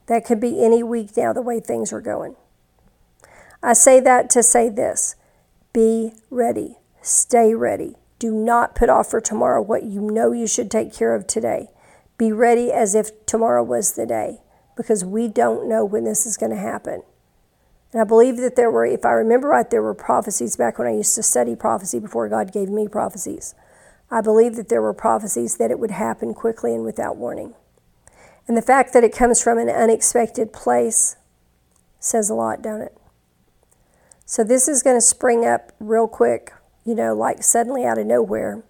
That 0.06 0.24
could 0.24 0.40
be 0.40 0.64
any 0.64 0.84
week 0.84 1.18
now, 1.18 1.34
the 1.34 1.42
way 1.42 1.60
things 1.60 1.92
are 1.92 2.00
going. 2.00 2.36
I 3.64 3.74
say 3.74 4.00
that 4.02 4.30
to 4.30 4.44
say 4.44 4.70
this 4.70 5.16
be 5.74 6.14
ready, 6.30 6.76
stay 7.02 7.56
ready. 7.56 7.96
Do 8.20 8.32
not 8.32 8.76
put 8.76 8.88
off 8.88 9.10
for 9.10 9.20
tomorrow 9.20 9.64
what 9.64 9.82
you 9.82 10.00
know 10.00 10.32
you 10.32 10.46
should 10.46 10.70
take 10.70 10.94
care 10.94 11.16
of 11.16 11.26
today. 11.26 11.70
Be 12.20 12.32
ready 12.32 12.72
as 12.72 12.94
if 12.94 13.26
tomorrow 13.26 13.64
was 13.64 13.94
the 13.94 14.06
day 14.06 14.42
because 14.78 15.04
we 15.04 15.28
don't 15.28 15.68
know 15.68 15.84
when 15.84 16.04
this 16.04 16.28
is 16.28 16.38
going 16.38 16.52
to 16.52 16.56
happen. 16.56 17.02
And 17.92 18.02
I 18.02 18.04
believe 18.04 18.38
that 18.38 18.56
there 18.56 18.72
were, 18.72 18.86
if 18.86 19.06
I 19.06 19.12
remember 19.12 19.50
right, 19.50 19.70
there 19.70 19.82
were 19.82 19.94
prophecies 19.94 20.58
back 20.58 20.78
when 20.78 20.88
I 20.88 20.96
used 20.96 21.16
to 21.16 21.24
study 21.24 21.56
prophecy 21.56 22.00
before 22.00 22.28
God 22.28 22.52
gave 22.52 22.70
me 22.70 22.88
prophecies. 22.88 23.56
I 24.12 24.22
believe 24.22 24.56
that 24.56 24.70
there 24.70 24.82
were 24.82 24.94
prophecies 24.94 25.58
that 25.58 25.72
it 25.72 25.80
would 25.80 25.92
happen 25.92 26.34
quickly 26.34 26.76
and 26.76 26.84
without 26.84 27.18
warning. 27.18 27.54
And 28.48 28.56
the 28.56 28.62
fact 28.62 28.94
that 28.94 29.04
it 29.04 29.16
comes 29.16 29.42
from 29.42 29.58
an 29.58 29.70
unexpected 29.70 30.54
place 30.54 31.16
says 32.00 32.30
a 32.30 32.36
lot, 32.36 32.62
don't 32.62 32.82
it? 32.82 32.98
So 34.26 34.44
this 34.44 34.68
is 34.68 34.84
going 34.84 34.98
to 34.98 35.02
spring 35.02 35.46
up 35.46 35.72
real 35.80 36.08
quick 36.08 36.52
you 36.86 36.94
know, 36.94 37.14
like 37.16 37.44
suddenly 37.44 37.84
out 37.84 37.98
of 37.98 38.06
nowhere. 38.06 38.64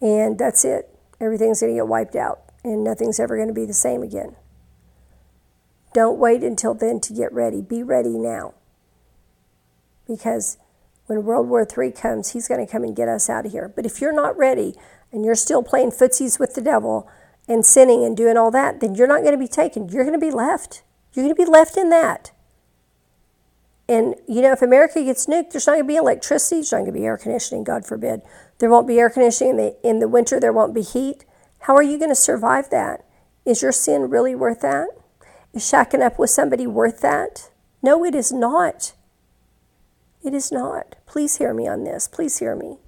And 0.00 0.38
that's 0.38 0.64
it. 0.64 0.88
Everything's 1.20 1.60
going 1.60 1.74
to 1.74 1.78
get 1.78 1.86
wiped 1.86 2.16
out 2.16 2.40
and 2.64 2.82
nothing's 2.82 3.20
ever 3.20 3.36
going 3.36 3.48
to 3.48 3.54
be 3.54 3.66
the 3.66 3.74
same 3.74 4.02
again. 4.02 4.34
Don't 5.94 6.18
wait 6.18 6.42
until 6.42 6.74
then 6.74 7.00
to 7.00 7.12
get 7.12 7.32
ready. 7.32 7.60
Be 7.60 7.82
ready 7.82 8.18
now. 8.18 8.54
Because 10.06 10.58
when 11.06 11.24
World 11.24 11.48
War 11.48 11.66
III 11.66 11.92
comes, 11.92 12.30
he's 12.30 12.48
going 12.48 12.64
to 12.64 12.70
come 12.70 12.84
and 12.84 12.96
get 12.96 13.08
us 13.08 13.28
out 13.28 13.46
of 13.46 13.52
here. 13.52 13.72
But 13.74 13.86
if 13.86 14.00
you're 14.00 14.14
not 14.14 14.36
ready 14.36 14.74
and 15.10 15.24
you're 15.24 15.34
still 15.34 15.62
playing 15.62 15.90
footsies 15.90 16.38
with 16.38 16.54
the 16.54 16.60
devil 16.60 17.08
and 17.48 17.66
sinning 17.66 18.04
and 18.04 18.16
doing 18.16 18.36
all 18.36 18.50
that, 18.50 18.80
then 18.80 18.94
you're 18.94 19.06
not 19.06 19.20
going 19.20 19.32
to 19.32 19.38
be 19.38 19.48
taken. 19.48 19.88
You're 19.88 20.04
going 20.04 20.18
to 20.18 20.26
be 20.26 20.30
left. 20.30 20.82
You're 21.12 21.24
going 21.24 21.36
to 21.36 21.44
be 21.44 21.50
left 21.50 21.76
in 21.76 21.90
that. 21.90 22.30
And, 23.88 24.14
you 24.26 24.40
know, 24.40 24.52
if 24.52 24.62
America 24.62 25.02
gets 25.02 25.26
nuked, 25.26 25.50
there's 25.50 25.66
not 25.66 25.74
going 25.74 25.84
to 25.84 25.88
be 25.88 25.96
electricity, 25.96 26.56
there's 26.56 26.72
not 26.72 26.78
going 26.78 26.92
to 26.92 26.98
be 26.98 27.04
air 27.04 27.18
conditioning, 27.18 27.64
God 27.64 27.84
forbid. 27.84 28.22
There 28.58 28.70
won't 28.70 28.86
be 28.86 28.98
air 28.98 29.10
conditioning 29.10 29.50
in 29.50 29.56
the, 29.56 29.76
in 29.88 29.98
the 29.98 30.08
winter, 30.08 30.38
there 30.38 30.52
won't 30.52 30.72
be 30.72 30.82
heat. 30.82 31.24
How 31.60 31.76
are 31.76 31.82
you 31.82 31.98
going 31.98 32.10
to 32.10 32.14
survive 32.14 32.70
that? 32.70 33.04
Is 33.44 33.60
your 33.60 33.72
sin 33.72 34.08
really 34.08 34.34
worth 34.34 34.60
that? 34.60 34.86
Is 35.52 35.62
shacking 35.62 36.00
up 36.00 36.18
with 36.18 36.30
somebody 36.30 36.66
worth 36.66 37.00
that? 37.00 37.50
No, 37.82 38.04
it 38.04 38.14
is 38.14 38.32
not. 38.32 38.94
It 40.22 40.34
is 40.34 40.50
not. 40.50 40.96
Please 41.06 41.36
hear 41.38 41.52
me 41.52 41.68
on 41.68 41.84
this. 41.84 42.08
Please 42.08 42.38
hear 42.38 42.54
me. 42.54 42.78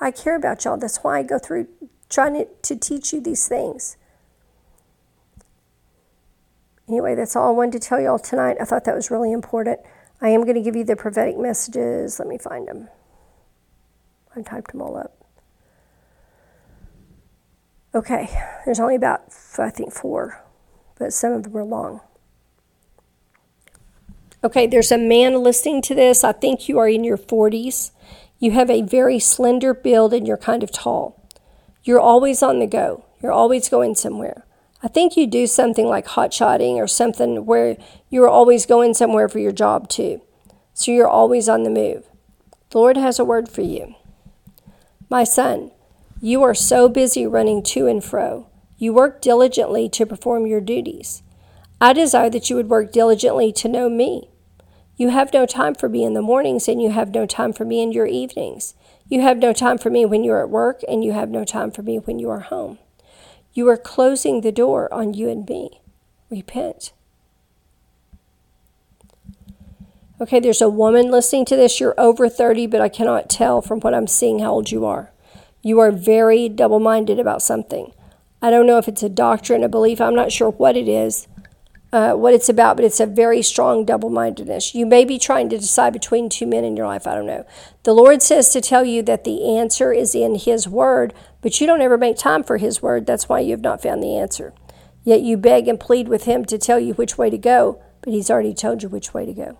I 0.00 0.10
care 0.10 0.36
about 0.36 0.64
y'all. 0.64 0.76
That's 0.76 0.98
why 0.98 1.18
I 1.18 1.22
go 1.22 1.38
through 1.38 1.68
trying 2.08 2.34
to, 2.34 2.46
to 2.62 2.76
teach 2.76 3.12
you 3.12 3.20
these 3.20 3.48
things. 3.48 3.96
Anyway, 6.88 7.14
that's 7.14 7.36
all 7.36 7.48
I 7.48 7.52
wanted 7.52 7.72
to 7.82 7.88
tell 7.88 8.00
y'all 8.00 8.18
tonight. 8.18 8.56
I 8.60 8.64
thought 8.64 8.84
that 8.84 8.94
was 8.94 9.10
really 9.10 9.32
important. 9.32 9.80
I 10.20 10.28
am 10.28 10.42
going 10.42 10.54
to 10.54 10.62
give 10.62 10.74
you 10.74 10.84
the 10.84 10.96
prophetic 10.96 11.36
messages. 11.36 12.18
Let 12.18 12.28
me 12.28 12.38
find 12.38 12.66
them. 12.66 12.88
I 14.34 14.40
typed 14.40 14.72
them 14.72 14.80
all 14.80 14.96
up. 14.96 15.14
Okay, 17.94 18.28
there's 18.64 18.80
only 18.80 18.94
about, 18.94 19.22
I 19.58 19.70
think, 19.70 19.92
four, 19.92 20.42
but 20.98 21.12
some 21.12 21.32
of 21.32 21.44
them 21.44 21.56
are 21.56 21.64
long. 21.64 22.00
Okay, 24.42 24.66
there's 24.66 24.92
a 24.92 24.98
man 24.98 25.42
listening 25.42 25.82
to 25.82 25.94
this. 25.94 26.22
I 26.22 26.32
think 26.32 26.68
you 26.68 26.78
are 26.78 26.88
in 26.88 27.02
your 27.02 27.18
40s. 27.18 27.90
You 28.38 28.52
have 28.52 28.70
a 28.70 28.82
very 28.82 29.18
slender 29.18 29.74
build 29.74 30.14
and 30.14 30.26
you're 30.26 30.36
kind 30.36 30.62
of 30.62 30.70
tall. 30.70 31.26
You're 31.82 32.00
always 32.00 32.42
on 32.42 32.58
the 32.58 32.66
go, 32.66 33.04
you're 33.22 33.32
always 33.32 33.68
going 33.68 33.94
somewhere. 33.94 34.44
I 34.80 34.86
think 34.86 35.16
you 35.16 35.26
do 35.26 35.48
something 35.48 35.86
like 35.86 36.06
hot 36.06 36.32
shotting 36.32 36.78
or 36.78 36.86
something 36.86 37.46
where 37.46 37.76
you're 38.10 38.28
always 38.28 38.64
going 38.64 38.94
somewhere 38.94 39.28
for 39.28 39.40
your 39.40 39.52
job 39.52 39.88
too. 39.88 40.22
So 40.72 40.92
you're 40.92 41.08
always 41.08 41.48
on 41.48 41.64
the 41.64 41.70
move. 41.70 42.04
The 42.70 42.78
Lord 42.78 42.96
has 42.96 43.18
a 43.18 43.24
word 43.24 43.48
for 43.48 43.62
you. 43.62 43.96
My 45.10 45.24
son, 45.24 45.72
you 46.20 46.42
are 46.44 46.54
so 46.54 46.88
busy 46.88 47.26
running 47.26 47.62
to 47.64 47.88
and 47.88 48.04
fro. 48.04 48.46
You 48.78 48.92
work 48.92 49.20
diligently 49.20 49.88
to 49.88 50.06
perform 50.06 50.46
your 50.46 50.60
duties. 50.60 51.22
I 51.80 51.92
desire 51.92 52.30
that 52.30 52.48
you 52.48 52.56
would 52.56 52.70
work 52.70 52.92
diligently 52.92 53.52
to 53.52 53.68
know 53.68 53.90
me. 53.90 54.30
You 54.96 55.10
have 55.10 55.32
no 55.32 55.46
time 55.46 55.74
for 55.74 55.88
me 55.88 56.04
in 56.04 56.14
the 56.14 56.22
mornings, 56.22 56.68
and 56.68 56.80
you 56.80 56.90
have 56.90 57.12
no 57.12 57.26
time 57.26 57.52
for 57.52 57.64
me 57.64 57.82
in 57.82 57.92
your 57.92 58.06
evenings. 58.06 58.74
You 59.08 59.20
have 59.22 59.38
no 59.38 59.52
time 59.52 59.78
for 59.78 59.90
me 59.90 60.04
when 60.04 60.24
you're 60.24 60.40
at 60.40 60.50
work, 60.50 60.82
and 60.88 61.04
you 61.04 61.12
have 61.12 61.28
no 61.28 61.44
time 61.44 61.70
for 61.70 61.82
me 61.82 61.98
when 61.98 62.18
you 62.18 62.30
are 62.30 62.40
home. 62.40 62.78
You 63.52 63.68
are 63.68 63.76
closing 63.76 64.40
the 64.40 64.52
door 64.52 64.92
on 64.92 65.14
you 65.14 65.28
and 65.28 65.48
me. 65.48 65.80
Repent. 66.30 66.92
Okay, 70.20 70.40
there's 70.40 70.60
a 70.60 70.68
woman 70.68 71.10
listening 71.10 71.44
to 71.46 71.56
this. 71.56 71.78
You're 71.78 71.94
over 71.98 72.28
30, 72.28 72.66
but 72.66 72.80
I 72.80 72.88
cannot 72.88 73.30
tell 73.30 73.62
from 73.62 73.80
what 73.80 73.94
I'm 73.94 74.08
seeing 74.08 74.40
how 74.40 74.50
old 74.50 74.70
you 74.70 74.84
are. 74.84 75.12
You 75.62 75.78
are 75.78 75.92
very 75.92 76.48
double 76.48 76.80
minded 76.80 77.20
about 77.20 77.40
something. 77.40 77.92
I 78.40 78.50
don't 78.50 78.66
know 78.66 78.78
if 78.78 78.86
it's 78.86 79.02
a 79.02 79.08
doctrine, 79.08 79.64
a 79.64 79.68
belief, 79.68 80.00
I'm 80.00 80.14
not 80.14 80.30
sure 80.30 80.50
what 80.50 80.76
it 80.76 80.86
is, 80.86 81.26
uh, 81.92 82.12
what 82.12 82.34
it's 82.34 82.48
about, 82.48 82.76
but 82.76 82.84
it's 82.84 83.00
a 83.00 83.06
very 83.06 83.42
strong 83.42 83.84
double 83.84 84.10
mindedness. 84.10 84.74
You 84.74 84.86
may 84.86 85.04
be 85.04 85.18
trying 85.18 85.48
to 85.48 85.58
decide 85.58 85.92
between 85.92 86.28
two 86.28 86.46
men 86.46 86.64
in 86.64 86.76
your 86.76 86.86
life. 86.86 87.06
I 87.06 87.14
don't 87.14 87.26
know. 87.26 87.44
The 87.82 87.94
Lord 87.94 88.22
says 88.22 88.50
to 88.50 88.60
tell 88.60 88.84
you 88.84 89.02
that 89.02 89.24
the 89.24 89.56
answer 89.56 89.92
is 89.92 90.14
in 90.14 90.36
His 90.36 90.68
Word, 90.68 91.14
but 91.40 91.60
you 91.60 91.66
don't 91.66 91.80
ever 91.80 91.98
make 91.98 92.16
time 92.16 92.44
for 92.44 92.58
His 92.58 92.80
Word. 92.80 93.06
That's 93.06 93.28
why 93.28 93.40
you 93.40 93.52
have 93.52 93.60
not 93.60 93.82
found 93.82 94.02
the 94.02 94.16
answer. 94.16 94.52
Yet 95.02 95.22
you 95.22 95.36
beg 95.36 95.66
and 95.66 95.80
plead 95.80 96.08
with 96.08 96.24
Him 96.24 96.44
to 96.44 96.58
tell 96.58 96.78
you 96.78 96.92
which 96.94 97.18
way 97.18 97.30
to 97.30 97.38
go, 97.38 97.82
but 98.02 98.12
He's 98.12 98.30
already 98.30 98.54
told 98.54 98.82
you 98.82 98.88
which 98.88 99.14
way 99.14 99.26
to 99.26 99.32
go. 99.32 99.58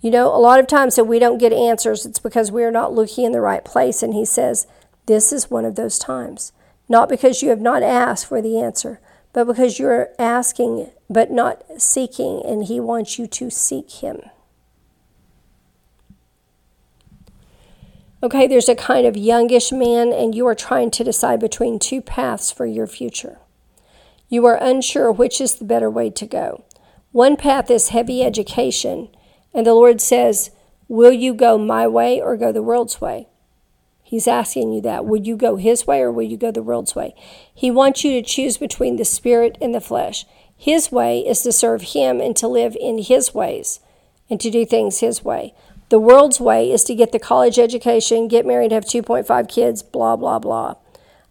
You 0.00 0.10
know, 0.10 0.28
a 0.28 0.38
lot 0.38 0.60
of 0.60 0.66
times 0.66 0.96
that 0.96 1.04
we 1.04 1.18
don't 1.18 1.38
get 1.38 1.52
answers, 1.52 2.06
it's 2.06 2.20
because 2.20 2.52
we 2.52 2.62
are 2.62 2.70
not 2.70 2.94
looking 2.94 3.24
in 3.24 3.32
the 3.32 3.40
right 3.40 3.64
place. 3.64 4.02
And 4.02 4.14
He 4.14 4.24
says, 4.24 4.66
This 5.06 5.32
is 5.32 5.50
one 5.50 5.64
of 5.64 5.74
those 5.74 5.98
times. 5.98 6.52
Not 6.88 7.08
because 7.08 7.42
you 7.42 7.50
have 7.50 7.60
not 7.60 7.82
asked 7.82 8.26
for 8.26 8.40
the 8.40 8.60
answer, 8.60 9.00
but 9.32 9.44
because 9.44 9.78
you're 9.78 10.10
asking 10.18 10.90
but 11.08 11.30
not 11.30 11.62
seeking, 11.78 12.42
and 12.44 12.64
He 12.64 12.80
wants 12.80 13.18
you 13.18 13.26
to 13.28 13.50
seek 13.50 13.90
Him. 13.90 14.22
Okay, 18.22 18.46
there's 18.46 18.68
a 18.68 18.74
kind 18.74 19.06
of 19.06 19.16
youngish 19.16 19.70
man, 19.70 20.12
and 20.12 20.34
you 20.34 20.46
are 20.46 20.54
trying 20.54 20.90
to 20.92 21.04
decide 21.04 21.38
between 21.38 21.78
two 21.78 22.00
paths 22.00 22.50
for 22.50 22.66
your 22.66 22.86
future. 22.86 23.38
You 24.28 24.46
are 24.46 24.58
unsure 24.60 25.12
which 25.12 25.40
is 25.40 25.54
the 25.54 25.64
better 25.64 25.90
way 25.90 26.10
to 26.10 26.26
go. 26.26 26.64
One 27.12 27.36
path 27.36 27.70
is 27.70 27.90
heavy 27.90 28.24
education, 28.24 29.08
and 29.54 29.66
the 29.66 29.74
Lord 29.74 30.00
says, 30.00 30.50
Will 30.88 31.12
you 31.12 31.34
go 31.34 31.56
my 31.58 31.86
way 31.86 32.20
or 32.20 32.36
go 32.36 32.52
the 32.52 32.62
world's 32.62 33.00
way? 33.00 33.28
He's 34.08 34.28
asking 34.28 34.72
you 34.72 34.80
that. 34.82 35.04
Would 35.04 35.26
you 35.26 35.36
go 35.36 35.56
his 35.56 35.84
way 35.84 36.00
or 36.00 36.12
will 36.12 36.22
you 36.22 36.36
go 36.36 36.52
the 36.52 36.62
world's 36.62 36.94
way? 36.94 37.12
He 37.52 37.72
wants 37.72 38.04
you 38.04 38.12
to 38.12 38.22
choose 38.22 38.56
between 38.56 38.96
the 38.96 39.04
spirit 39.04 39.58
and 39.60 39.74
the 39.74 39.80
flesh. 39.80 40.24
His 40.56 40.92
way 40.92 41.26
is 41.26 41.42
to 41.42 41.50
serve 41.50 41.82
him 41.82 42.20
and 42.20 42.36
to 42.36 42.46
live 42.46 42.76
in 42.80 42.98
his 42.98 43.34
ways 43.34 43.80
and 44.30 44.40
to 44.40 44.48
do 44.48 44.64
things 44.64 45.00
his 45.00 45.24
way. 45.24 45.54
The 45.88 45.98
world's 45.98 46.38
way 46.38 46.70
is 46.70 46.84
to 46.84 46.94
get 46.94 47.10
the 47.10 47.18
college 47.18 47.58
education, 47.58 48.28
get 48.28 48.46
married, 48.46 48.70
have 48.70 48.84
2.5 48.84 49.48
kids, 49.48 49.82
blah, 49.82 50.14
blah, 50.14 50.38
blah. 50.38 50.76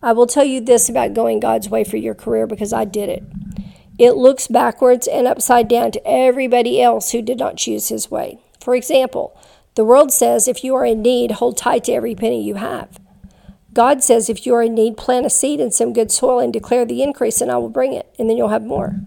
I 0.03 0.11
will 0.11 0.27
tell 0.27 0.43
you 0.43 0.59
this 0.59 0.89
about 0.89 1.13
going 1.13 1.39
God's 1.39 1.69
way 1.69 1.85
for 1.85 1.95
your 1.95 2.13
career 2.13 2.45
because 2.45 2.73
I 2.73 2.83
did 2.83 3.07
it. 3.07 3.23
It 3.97 4.17
looks 4.17 4.47
backwards 4.47 5.07
and 5.07 5.27
upside 5.27 5.69
down 5.69 5.91
to 5.91 6.05
everybody 6.05 6.81
else 6.81 7.13
who 7.13 7.21
did 7.21 7.39
not 7.39 7.55
choose 7.55 7.87
his 7.87 8.11
way. 8.11 8.39
For 8.59 8.75
example, 8.75 9.33
the 9.75 9.85
world 9.85 10.11
says 10.11 10.47
if 10.47 10.63
you 10.63 10.73
are 10.75 10.85
in 10.85 11.01
need, 11.01 11.31
hold 11.31 11.57
tight 11.57 11.83
to 11.85 11.91
every 11.91 12.15
penny 12.15 12.41
you 12.41 12.55
have. 12.55 12.99
God 13.73 14.01
says 14.01 14.29
if 14.29 14.45
you 14.45 14.55
are 14.55 14.63
in 14.63 14.73
need, 14.73 14.95
plant 14.95 15.25
a 15.25 15.29
seed 15.29 15.59
in 15.59 15.69
some 15.69 15.91
good 15.91 16.11
soil 16.11 16.39
and 16.39 16.53
declare 16.53 16.85
the 16.85 17.03
increase, 17.03 17.41
and 17.41 17.51
I 17.51 17.57
will 17.57 17.69
bring 17.69 17.91
it, 17.91 18.13
and 18.17 18.29
then 18.29 18.37
you'll 18.37 18.47
have 18.47 18.63
more. 18.63 19.01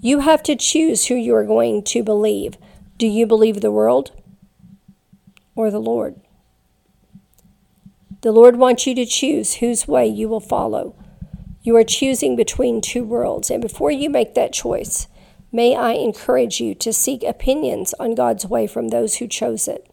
You 0.00 0.20
have 0.20 0.42
to 0.44 0.54
choose 0.54 1.06
who 1.06 1.16
you 1.16 1.34
are 1.34 1.44
going 1.44 1.82
to 1.84 2.04
believe. 2.04 2.56
Do 2.96 3.08
you 3.08 3.26
believe 3.26 3.60
the 3.60 3.72
world 3.72 4.12
or 5.56 5.68
the 5.70 5.80
Lord? 5.80 6.20
The 8.20 8.30
Lord 8.30 8.54
wants 8.56 8.86
you 8.86 8.94
to 8.94 9.04
choose 9.04 9.54
whose 9.54 9.88
way 9.88 10.06
you 10.06 10.28
will 10.28 10.40
follow. 10.40 10.94
You 11.62 11.74
are 11.76 11.84
choosing 11.84 12.36
between 12.36 12.80
two 12.80 13.02
worlds, 13.02 13.50
and 13.50 13.60
before 13.60 13.90
you 13.90 14.08
make 14.08 14.34
that 14.34 14.52
choice, 14.52 15.08
may 15.50 15.74
I 15.74 15.92
encourage 15.92 16.60
you 16.60 16.74
to 16.76 16.92
seek 16.92 17.24
opinions 17.24 17.94
on 17.98 18.14
God's 18.14 18.46
way 18.46 18.68
from 18.68 18.88
those 18.88 19.16
who 19.16 19.26
chose 19.26 19.66
it. 19.66 19.90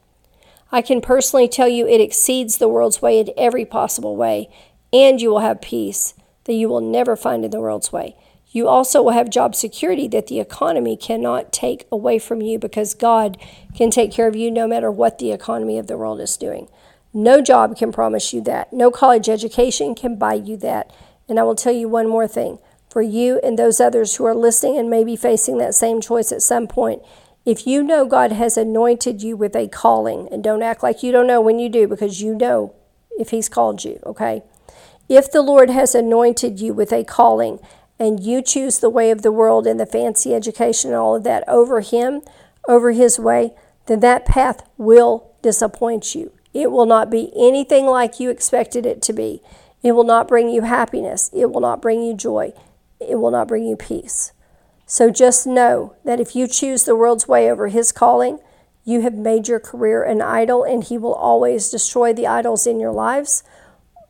I 0.71 0.81
can 0.81 1.01
personally 1.01 1.47
tell 1.47 1.67
you 1.67 1.87
it 1.87 1.99
exceeds 1.99 2.57
the 2.57 2.69
world's 2.69 3.01
way 3.01 3.19
in 3.19 3.29
every 3.37 3.65
possible 3.65 4.15
way, 4.15 4.49
and 4.93 5.21
you 5.21 5.29
will 5.29 5.39
have 5.39 5.61
peace 5.61 6.13
that 6.45 6.53
you 6.53 6.69
will 6.69 6.81
never 6.81 7.15
find 7.15 7.43
in 7.43 7.51
the 7.51 7.59
world's 7.59 7.91
way. 7.91 8.15
You 8.51 8.67
also 8.67 9.01
will 9.01 9.11
have 9.11 9.29
job 9.29 9.55
security 9.55 10.07
that 10.09 10.27
the 10.27 10.39
economy 10.39 10.97
cannot 10.97 11.53
take 11.53 11.87
away 11.91 12.19
from 12.19 12.41
you 12.41 12.59
because 12.59 12.93
God 12.93 13.37
can 13.75 13.89
take 13.89 14.11
care 14.11 14.27
of 14.27 14.35
you 14.35 14.51
no 14.51 14.67
matter 14.67 14.91
what 14.91 15.19
the 15.19 15.31
economy 15.31 15.77
of 15.77 15.87
the 15.87 15.97
world 15.97 16.19
is 16.19 16.35
doing. 16.35 16.67
No 17.13 17.41
job 17.41 17.77
can 17.77 17.91
promise 17.91 18.33
you 18.33 18.41
that. 18.41 18.71
No 18.73 18.91
college 18.91 19.29
education 19.29 19.95
can 19.95 20.17
buy 20.17 20.33
you 20.33 20.57
that. 20.57 20.91
And 21.29 21.39
I 21.39 21.43
will 21.43 21.55
tell 21.55 21.73
you 21.73 21.87
one 21.87 22.07
more 22.07 22.27
thing 22.27 22.59
for 22.89 23.01
you 23.01 23.39
and 23.41 23.57
those 23.57 23.79
others 23.79 24.15
who 24.15 24.25
are 24.25 24.35
listening 24.35 24.77
and 24.77 24.89
maybe 24.89 25.15
facing 25.15 25.57
that 25.57 25.75
same 25.75 26.01
choice 26.01 26.33
at 26.33 26.41
some 26.41 26.67
point, 26.67 27.01
if 27.45 27.65
you 27.65 27.81
know 27.81 28.05
God 28.05 28.31
has 28.31 28.57
anointed 28.57 29.21
you 29.21 29.35
with 29.35 29.55
a 29.55 29.67
calling, 29.67 30.27
and 30.31 30.43
don't 30.43 30.61
act 30.61 30.83
like 30.83 31.01
you 31.01 31.11
don't 31.11 31.27
know 31.27 31.41
when 31.41 31.59
you 31.59 31.69
do 31.69 31.87
because 31.87 32.21
you 32.21 32.35
know 32.35 32.75
if 33.17 33.31
He's 33.31 33.49
called 33.49 33.83
you, 33.83 33.99
okay? 34.05 34.43
If 35.09 35.31
the 35.31 35.41
Lord 35.41 35.69
has 35.69 35.95
anointed 35.95 36.59
you 36.59 36.73
with 36.73 36.93
a 36.93 37.03
calling 37.03 37.59
and 37.99 38.19
you 38.19 38.41
choose 38.41 38.79
the 38.79 38.89
way 38.89 39.11
of 39.11 39.21
the 39.21 39.31
world 39.31 39.67
and 39.67 39.79
the 39.79 39.85
fancy 39.85 40.33
education 40.33 40.91
and 40.91 40.99
all 40.99 41.15
of 41.15 41.23
that 41.23 41.43
over 41.47 41.81
Him, 41.81 42.21
over 42.67 42.91
His 42.91 43.19
way, 43.19 43.53
then 43.87 43.99
that 44.01 44.25
path 44.25 44.67
will 44.77 45.31
disappoint 45.41 46.15
you. 46.15 46.31
It 46.53 46.71
will 46.71 46.85
not 46.85 47.09
be 47.09 47.31
anything 47.35 47.85
like 47.85 48.19
you 48.19 48.29
expected 48.29 48.85
it 48.85 49.01
to 49.03 49.13
be. 49.13 49.41
It 49.83 49.93
will 49.93 50.03
not 50.03 50.27
bring 50.27 50.49
you 50.49 50.61
happiness. 50.61 51.29
It 51.33 51.51
will 51.51 51.61
not 51.61 51.81
bring 51.81 52.03
you 52.03 52.13
joy. 52.13 52.53
It 52.99 53.15
will 53.15 53.31
not 53.31 53.47
bring 53.47 53.65
you 53.65 53.75
peace. 53.75 54.31
So 54.91 55.09
just 55.09 55.47
know 55.47 55.95
that 56.03 56.19
if 56.19 56.35
you 56.35 56.49
choose 56.49 56.83
the 56.83 56.97
world's 56.97 57.25
way 57.25 57.49
over 57.49 57.69
His 57.69 57.93
calling, 57.93 58.39
you 58.83 58.99
have 59.03 59.13
made 59.13 59.47
your 59.47 59.57
career 59.57 60.03
an 60.03 60.21
idol, 60.21 60.65
and 60.65 60.83
He 60.83 60.97
will 60.97 61.13
always 61.13 61.69
destroy 61.69 62.11
the 62.11 62.27
idols 62.27 62.67
in 62.67 62.77
your 62.77 62.91
lives, 62.91 63.41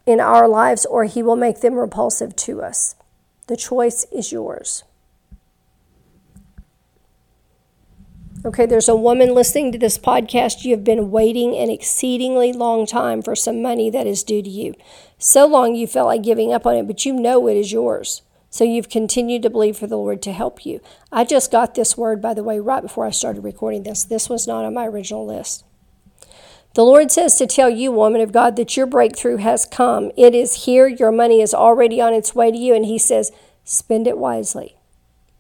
in 0.08 0.20
our 0.20 0.48
lives, 0.48 0.88
or 0.88 1.04
He 1.04 1.22
will 1.22 1.36
make 1.36 1.62
them 1.62 1.76
repulsive 1.76 2.36
to 2.38 2.64
us. 2.64 2.96
The 3.46 3.56
choice 3.56 4.08
is 4.12 4.32
yours. 4.32 4.84
Okay, 8.44 8.66
there's 8.66 8.90
a 8.90 8.96
woman 8.96 9.36
listening 9.36 9.72
to 9.74 9.78
this 9.78 10.00
podcast. 10.00 10.66
You 10.66 10.72
have 10.72 10.84
been 10.84 11.12
waiting 11.12 11.56
an 11.56 11.70
exceedingly 11.70 12.54
long 12.54 12.88
time 12.88 13.22
for 13.22 13.36
some 13.36 13.62
money 13.62 13.92
that 13.92 14.08
is 14.08 14.24
due 14.24 14.42
to 14.42 14.50
you. 14.50 14.74
So 15.20 15.46
long 15.46 15.76
you 15.76 15.86
felt 15.86 16.08
like 16.08 16.24
giving 16.24 16.52
up 16.52 16.66
on 16.66 16.74
it, 16.74 16.88
but 16.88 17.06
you 17.06 17.14
know 17.14 17.48
it 17.48 17.56
is 17.56 17.72
yours. 17.72 18.24
So 18.52 18.66
you've 18.66 18.90
continued 18.90 19.42
to 19.44 19.50
believe 19.50 19.78
for 19.78 19.88
the 19.88 19.98
Lord 19.98 20.22
to 20.24 20.34
help 20.34 20.66
you. 20.66 20.82
I 21.10 21.24
just 21.24 21.52
got 21.52 21.74
this 21.74 21.98
word, 21.98 22.22
by 22.22 22.34
the 22.34 22.44
way, 22.44 22.60
right 22.60 22.84
before 22.84 23.06
I 23.06 23.10
started 23.10 23.46
recording 23.46 23.84
this. 23.84 24.04
This 24.04 24.30
was 24.30 24.46
not 24.46 24.66
on 24.66 24.74
my 24.74 24.86
original 24.86 25.26
list. 25.26 25.64
The 26.74 26.84
Lord 26.84 27.12
says 27.12 27.36
to 27.36 27.48
tell 27.48 27.70
you, 27.70 27.94
woman 27.94 28.20
of 28.20 28.34
God, 28.34 28.58
that 28.58 28.76
your 28.76 28.86
breakthrough 28.86 29.38
has 29.38 29.66
come. 29.66 30.12
It 30.18 30.36
is 30.36 30.66
here. 30.66 30.86
Your 30.86 31.14
money 31.14 31.42
is 31.42 31.54
already 31.54 32.02
on 32.02 32.14
its 32.14 32.36
way 32.36 32.52
to 32.52 32.58
you. 32.58 32.76
And 32.76 32.86
He 32.86 32.98
says, 32.98 33.32
spend 33.64 34.06
it 34.06 34.18
wisely. 34.18 34.76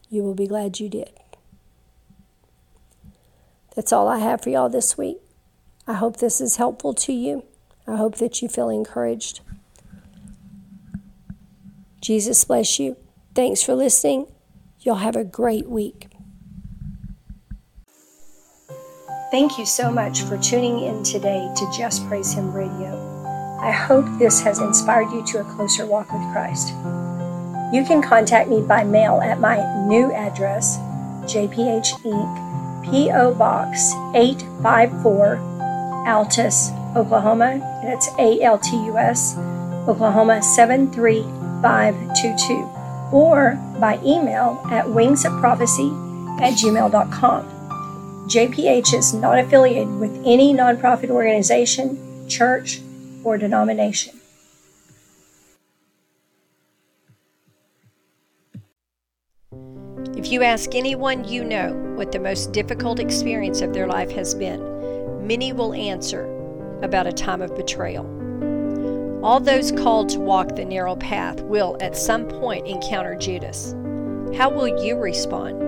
You 0.10 0.24
will 0.24 0.34
be 0.34 0.47
glad 0.47 0.80
you 0.80 0.88
did. 0.88 1.12
That's 3.76 3.91
all 3.91 4.08
I 4.08 4.19
have 4.19 4.41
for 4.41 4.50
y'all 4.50 4.69
this 4.69 4.97
week. 4.97 5.17
I 5.86 5.95
hope 5.95 6.17
this 6.17 6.39
is 6.39 6.56
helpful 6.56 6.93
to 6.93 7.12
you. 7.12 7.43
I 7.86 7.97
hope 7.97 8.15
that 8.15 8.41
you 8.41 8.47
feel 8.47 8.69
encouraged. 8.69 9.41
Jesus 12.02 12.44
bless 12.44 12.80
you. 12.80 12.98
Thanks 13.36 13.62
for 13.62 13.76
listening. 13.76 14.28
You'll 14.80 14.96
have 14.96 15.16
a 15.16 15.24
great 15.24 15.70
week. 15.70 16.08
Thank 19.30 19.58
you 19.58 19.66
so 19.66 19.92
much 19.92 20.24
for 20.24 20.38
tuning 20.38 20.82
in 20.82 21.04
today 21.04 21.50
to 21.56 21.72
Just 21.72 22.06
Praise 22.08 22.34
Him 22.34 22.52
Radio. 22.52 23.08
I 23.62 23.72
hope 23.72 24.06
this 24.18 24.42
has 24.42 24.60
inspired 24.60 25.12
you 25.12 25.26
to 25.28 25.42
a 25.42 25.44
closer 25.44 25.86
walk 25.86 26.12
with 26.12 26.22
Christ. 26.34 26.70
You 27.72 27.86
can 27.86 28.02
contact 28.02 28.50
me 28.50 28.62
by 28.62 28.84
mail 28.84 29.22
at 29.22 29.40
my 29.40 29.58
new 29.86 30.12
address, 30.12 30.78
JPH 31.32 32.02
Inc., 32.04 32.92
P.O. 32.92 33.36
Box 33.36 33.94
854, 34.16 35.38
Altus, 36.08 36.76
Oklahoma. 36.96 37.60
That's 37.84 38.10
A 38.18 38.42
L 38.42 38.58
T 38.58 38.76
U 38.88 38.98
S, 38.98 39.38
Oklahoma 39.88 40.42
73. 40.42 41.41
522 41.62 42.82
or 43.12 43.56
by 43.80 44.00
email 44.04 44.62
at 44.71 44.86
wingsofprophecy 44.86 46.41
at 46.41 46.54
gmail.com. 46.54 47.45
JPH 48.28 48.93
is 48.93 49.13
not 49.13 49.38
affiliated 49.38 49.93
with 49.95 50.15
any 50.26 50.54
nonprofit 50.54 51.10
organization, 51.10 52.30
church, 52.30 52.80
or 53.24 53.38
denomination. 53.38 54.21
If 60.15 60.32
you 60.32 60.43
ask 60.43 60.76
anyone 60.76 61.26
you 61.26 61.43
know 61.43 61.74
what 61.95 62.12
the 62.12 62.19
most 62.19 62.54
difficult 62.54 63.00
experience 63.00 63.62
of 63.62 63.74
their 63.74 63.88
life 63.88 64.12
has 64.12 64.34
been, 64.34 64.62
many 65.26 65.52
will 65.52 65.74
answer 65.74 66.26
about 66.84 67.08
a 67.08 67.12
time 67.12 67.41
of 67.41 67.56
betrayal. 67.56 68.21
All 69.24 69.40
those 69.40 69.72
called 69.72 70.10
to 70.10 70.20
walk 70.20 70.56
the 70.56 70.66
narrow 70.66 70.96
path 70.96 71.42
will 71.42 71.78
at 71.80 71.96
some 71.96 72.26
point 72.26 72.66
encounter 72.66 73.14
Judas. 73.14 73.74
How 74.36 74.50
will 74.50 74.84
you 74.84 74.98
respond? 74.98 75.60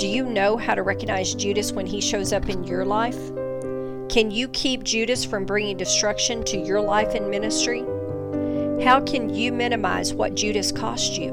Do 0.00 0.08
you 0.08 0.24
know 0.24 0.56
how 0.56 0.74
to 0.74 0.82
recognize 0.82 1.32
Judas 1.32 1.70
when 1.70 1.86
he 1.86 2.00
shows 2.00 2.32
up 2.32 2.48
in 2.48 2.64
your 2.64 2.84
life? 2.84 3.18
Can 4.08 4.32
you 4.32 4.48
keep 4.48 4.82
Judas 4.82 5.24
from 5.24 5.46
bringing 5.46 5.76
destruction 5.76 6.42
to 6.42 6.58
your 6.58 6.80
life 6.80 7.14
and 7.14 7.30
ministry? 7.30 7.84
How 8.84 9.00
can 9.00 9.32
you 9.32 9.52
minimize 9.52 10.12
what 10.12 10.34
Judas 10.34 10.72
cost 10.72 11.12
you? 11.12 11.30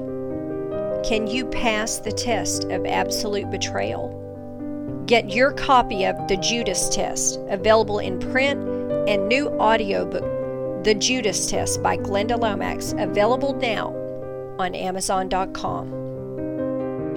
Can 1.03 1.25
you 1.25 1.47
pass 1.47 1.97
the 1.97 2.11
test 2.11 2.65
of 2.65 2.85
absolute 2.85 3.49
betrayal? 3.49 4.15
Get 5.07 5.31
your 5.31 5.53
copy 5.53 6.05
of 6.05 6.27
The 6.27 6.37
Judas 6.37 6.89
Test, 6.89 7.39
available 7.49 7.97
in 7.97 8.19
print 8.19 8.61
and 9.09 9.27
new 9.27 9.49
audiobook, 9.49 10.38
The 10.83 10.95
Judas 10.95 11.49
Test 11.49 11.83
by 11.83 11.97
Glynda 11.97 12.39
Lomax, 12.39 12.93
available 12.97 13.53
now 13.53 13.89
on 14.59 14.73
Amazon.com. 14.73 15.89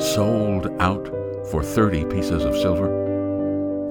Sold 0.01 0.67
out 0.81 1.07
for 1.49 1.63
30 1.63 2.07
pieces 2.07 2.45
of 2.45 2.57
silver? 2.57 2.89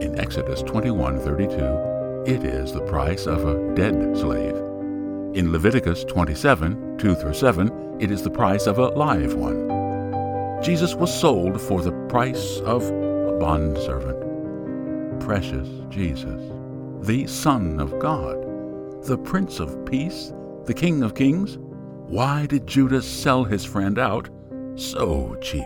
In 0.01 0.19
Exodus 0.19 0.61
21:32, 0.63 2.27
it 2.27 2.43
is 2.43 2.73
the 2.73 2.81
price 2.81 3.25
of 3.27 3.45
a 3.45 3.73
dead 3.73 4.17
slave. 4.17 4.57
In 5.35 5.53
Leviticus 5.53 6.03
27, 6.03 6.97
2 6.97 7.15
through 7.15 7.33
7, 7.33 7.71
it 8.01 8.11
is 8.11 8.23
the 8.23 8.29
price 8.29 8.67
of 8.67 8.77
a 8.77 8.89
live 8.89 9.35
one. 9.35 9.69
Jesus 10.61 10.95
was 10.95 11.17
sold 11.17 11.61
for 11.61 11.81
the 11.81 11.93
price 12.09 12.59
of 12.65 12.83
a 12.83 13.37
bondservant. 13.39 14.19
Precious 15.21 15.69
Jesus, 15.87 16.41
the 17.03 17.25
Son 17.25 17.79
of 17.79 17.97
God, 17.99 18.50
the 19.03 19.17
Prince 19.17 19.59
of 19.59 19.83
Peace, 19.85 20.31
the 20.65 20.73
King 20.75 21.01
of 21.01 21.15
Kings. 21.15 21.57
Why 22.07 22.45
did 22.45 22.67
Judas 22.67 23.07
sell 23.07 23.43
his 23.43 23.65
friend 23.65 23.97
out 23.97 24.29
so 24.75 25.35
cheap? 25.41 25.65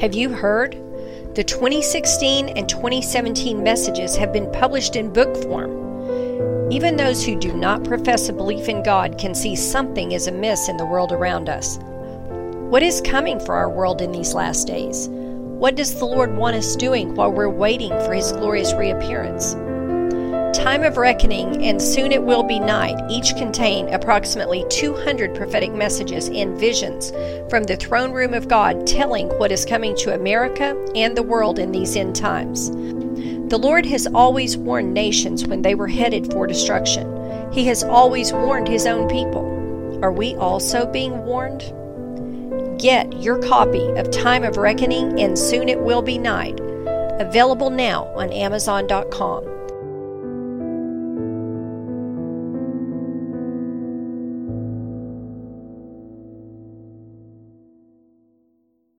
Have 0.00 0.12
you 0.12 0.28
heard? 0.28 0.72
The 1.34 1.44
2016 1.44 2.50
and 2.50 2.68
2017 2.68 3.62
messages 3.62 4.14
have 4.16 4.32
been 4.32 4.52
published 4.52 4.96
in 4.96 5.12
book 5.12 5.34
form. 5.44 6.70
Even 6.70 6.96
those 6.96 7.24
who 7.24 7.36
do 7.36 7.54
not 7.54 7.84
profess 7.84 8.28
a 8.28 8.32
belief 8.34 8.68
in 8.68 8.82
God 8.82 9.16
can 9.16 9.34
see 9.34 9.56
something 9.56 10.12
is 10.12 10.26
amiss 10.26 10.68
in 10.68 10.76
the 10.76 10.84
world 10.84 11.10
around 11.10 11.48
us. 11.48 11.78
What 12.68 12.82
is 12.82 13.00
coming 13.00 13.40
for 13.40 13.54
our 13.54 13.70
world 13.70 14.02
in 14.02 14.12
these 14.12 14.34
last 14.34 14.66
days? 14.66 15.08
What 15.58 15.76
does 15.76 15.94
the 15.94 16.04
Lord 16.04 16.36
want 16.36 16.56
us 16.56 16.74
doing 16.74 17.14
while 17.14 17.30
we're 17.30 17.48
waiting 17.48 17.90
for 17.90 18.12
His 18.12 18.32
glorious 18.32 18.74
reappearance? 18.74 19.54
Time 20.52 20.82
of 20.82 20.96
Reckoning 20.96 21.64
and 21.64 21.80
Soon 21.80 22.10
It 22.10 22.24
Will 22.24 22.42
Be 22.42 22.58
Night 22.58 23.00
each 23.08 23.36
contain 23.36 23.88
approximately 23.94 24.64
200 24.68 25.32
prophetic 25.34 25.72
messages 25.72 26.28
and 26.28 26.58
visions 26.58 27.12
from 27.48 27.64
the 27.64 27.76
throne 27.76 28.10
room 28.10 28.34
of 28.34 28.48
God 28.48 28.84
telling 28.84 29.28
what 29.38 29.52
is 29.52 29.64
coming 29.64 29.96
to 29.98 30.14
America 30.14 30.76
and 30.96 31.16
the 31.16 31.22
world 31.22 31.60
in 31.60 31.70
these 31.70 31.96
end 31.96 32.16
times. 32.16 32.70
The 33.48 33.58
Lord 33.58 33.86
has 33.86 34.08
always 34.08 34.56
warned 34.56 34.92
nations 34.92 35.46
when 35.46 35.62
they 35.62 35.76
were 35.76 35.88
headed 35.88 36.32
for 36.32 36.48
destruction. 36.48 37.52
He 37.52 37.64
has 37.66 37.84
always 37.84 38.32
warned 38.32 38.66
His 38.66 38.86
own 38.86 39.08
people. 39.08 39.44
Are 40.02 40.12
we 40.12 40.34
also 40.34 40.84
being 40.84 41.24
warned? 41.24 41.72
Get 42.84 43.14
your 43.14 43.38
copy 43.38 43.88
of 43.92 44.10
Time 44.10 44.44
of 44.44 44.58
Reckoning 44.58 45.18
and 45.18 45.38
Soon 45.38 45.70
It 45.70 45.80
Will 45.80 46.02
Be 46.02 46.18
Night, 46.18 46.60
available 47.18 47.70
now 47.70 48.04
on 48.14 48.30
Amazon.com. 48.30 49.53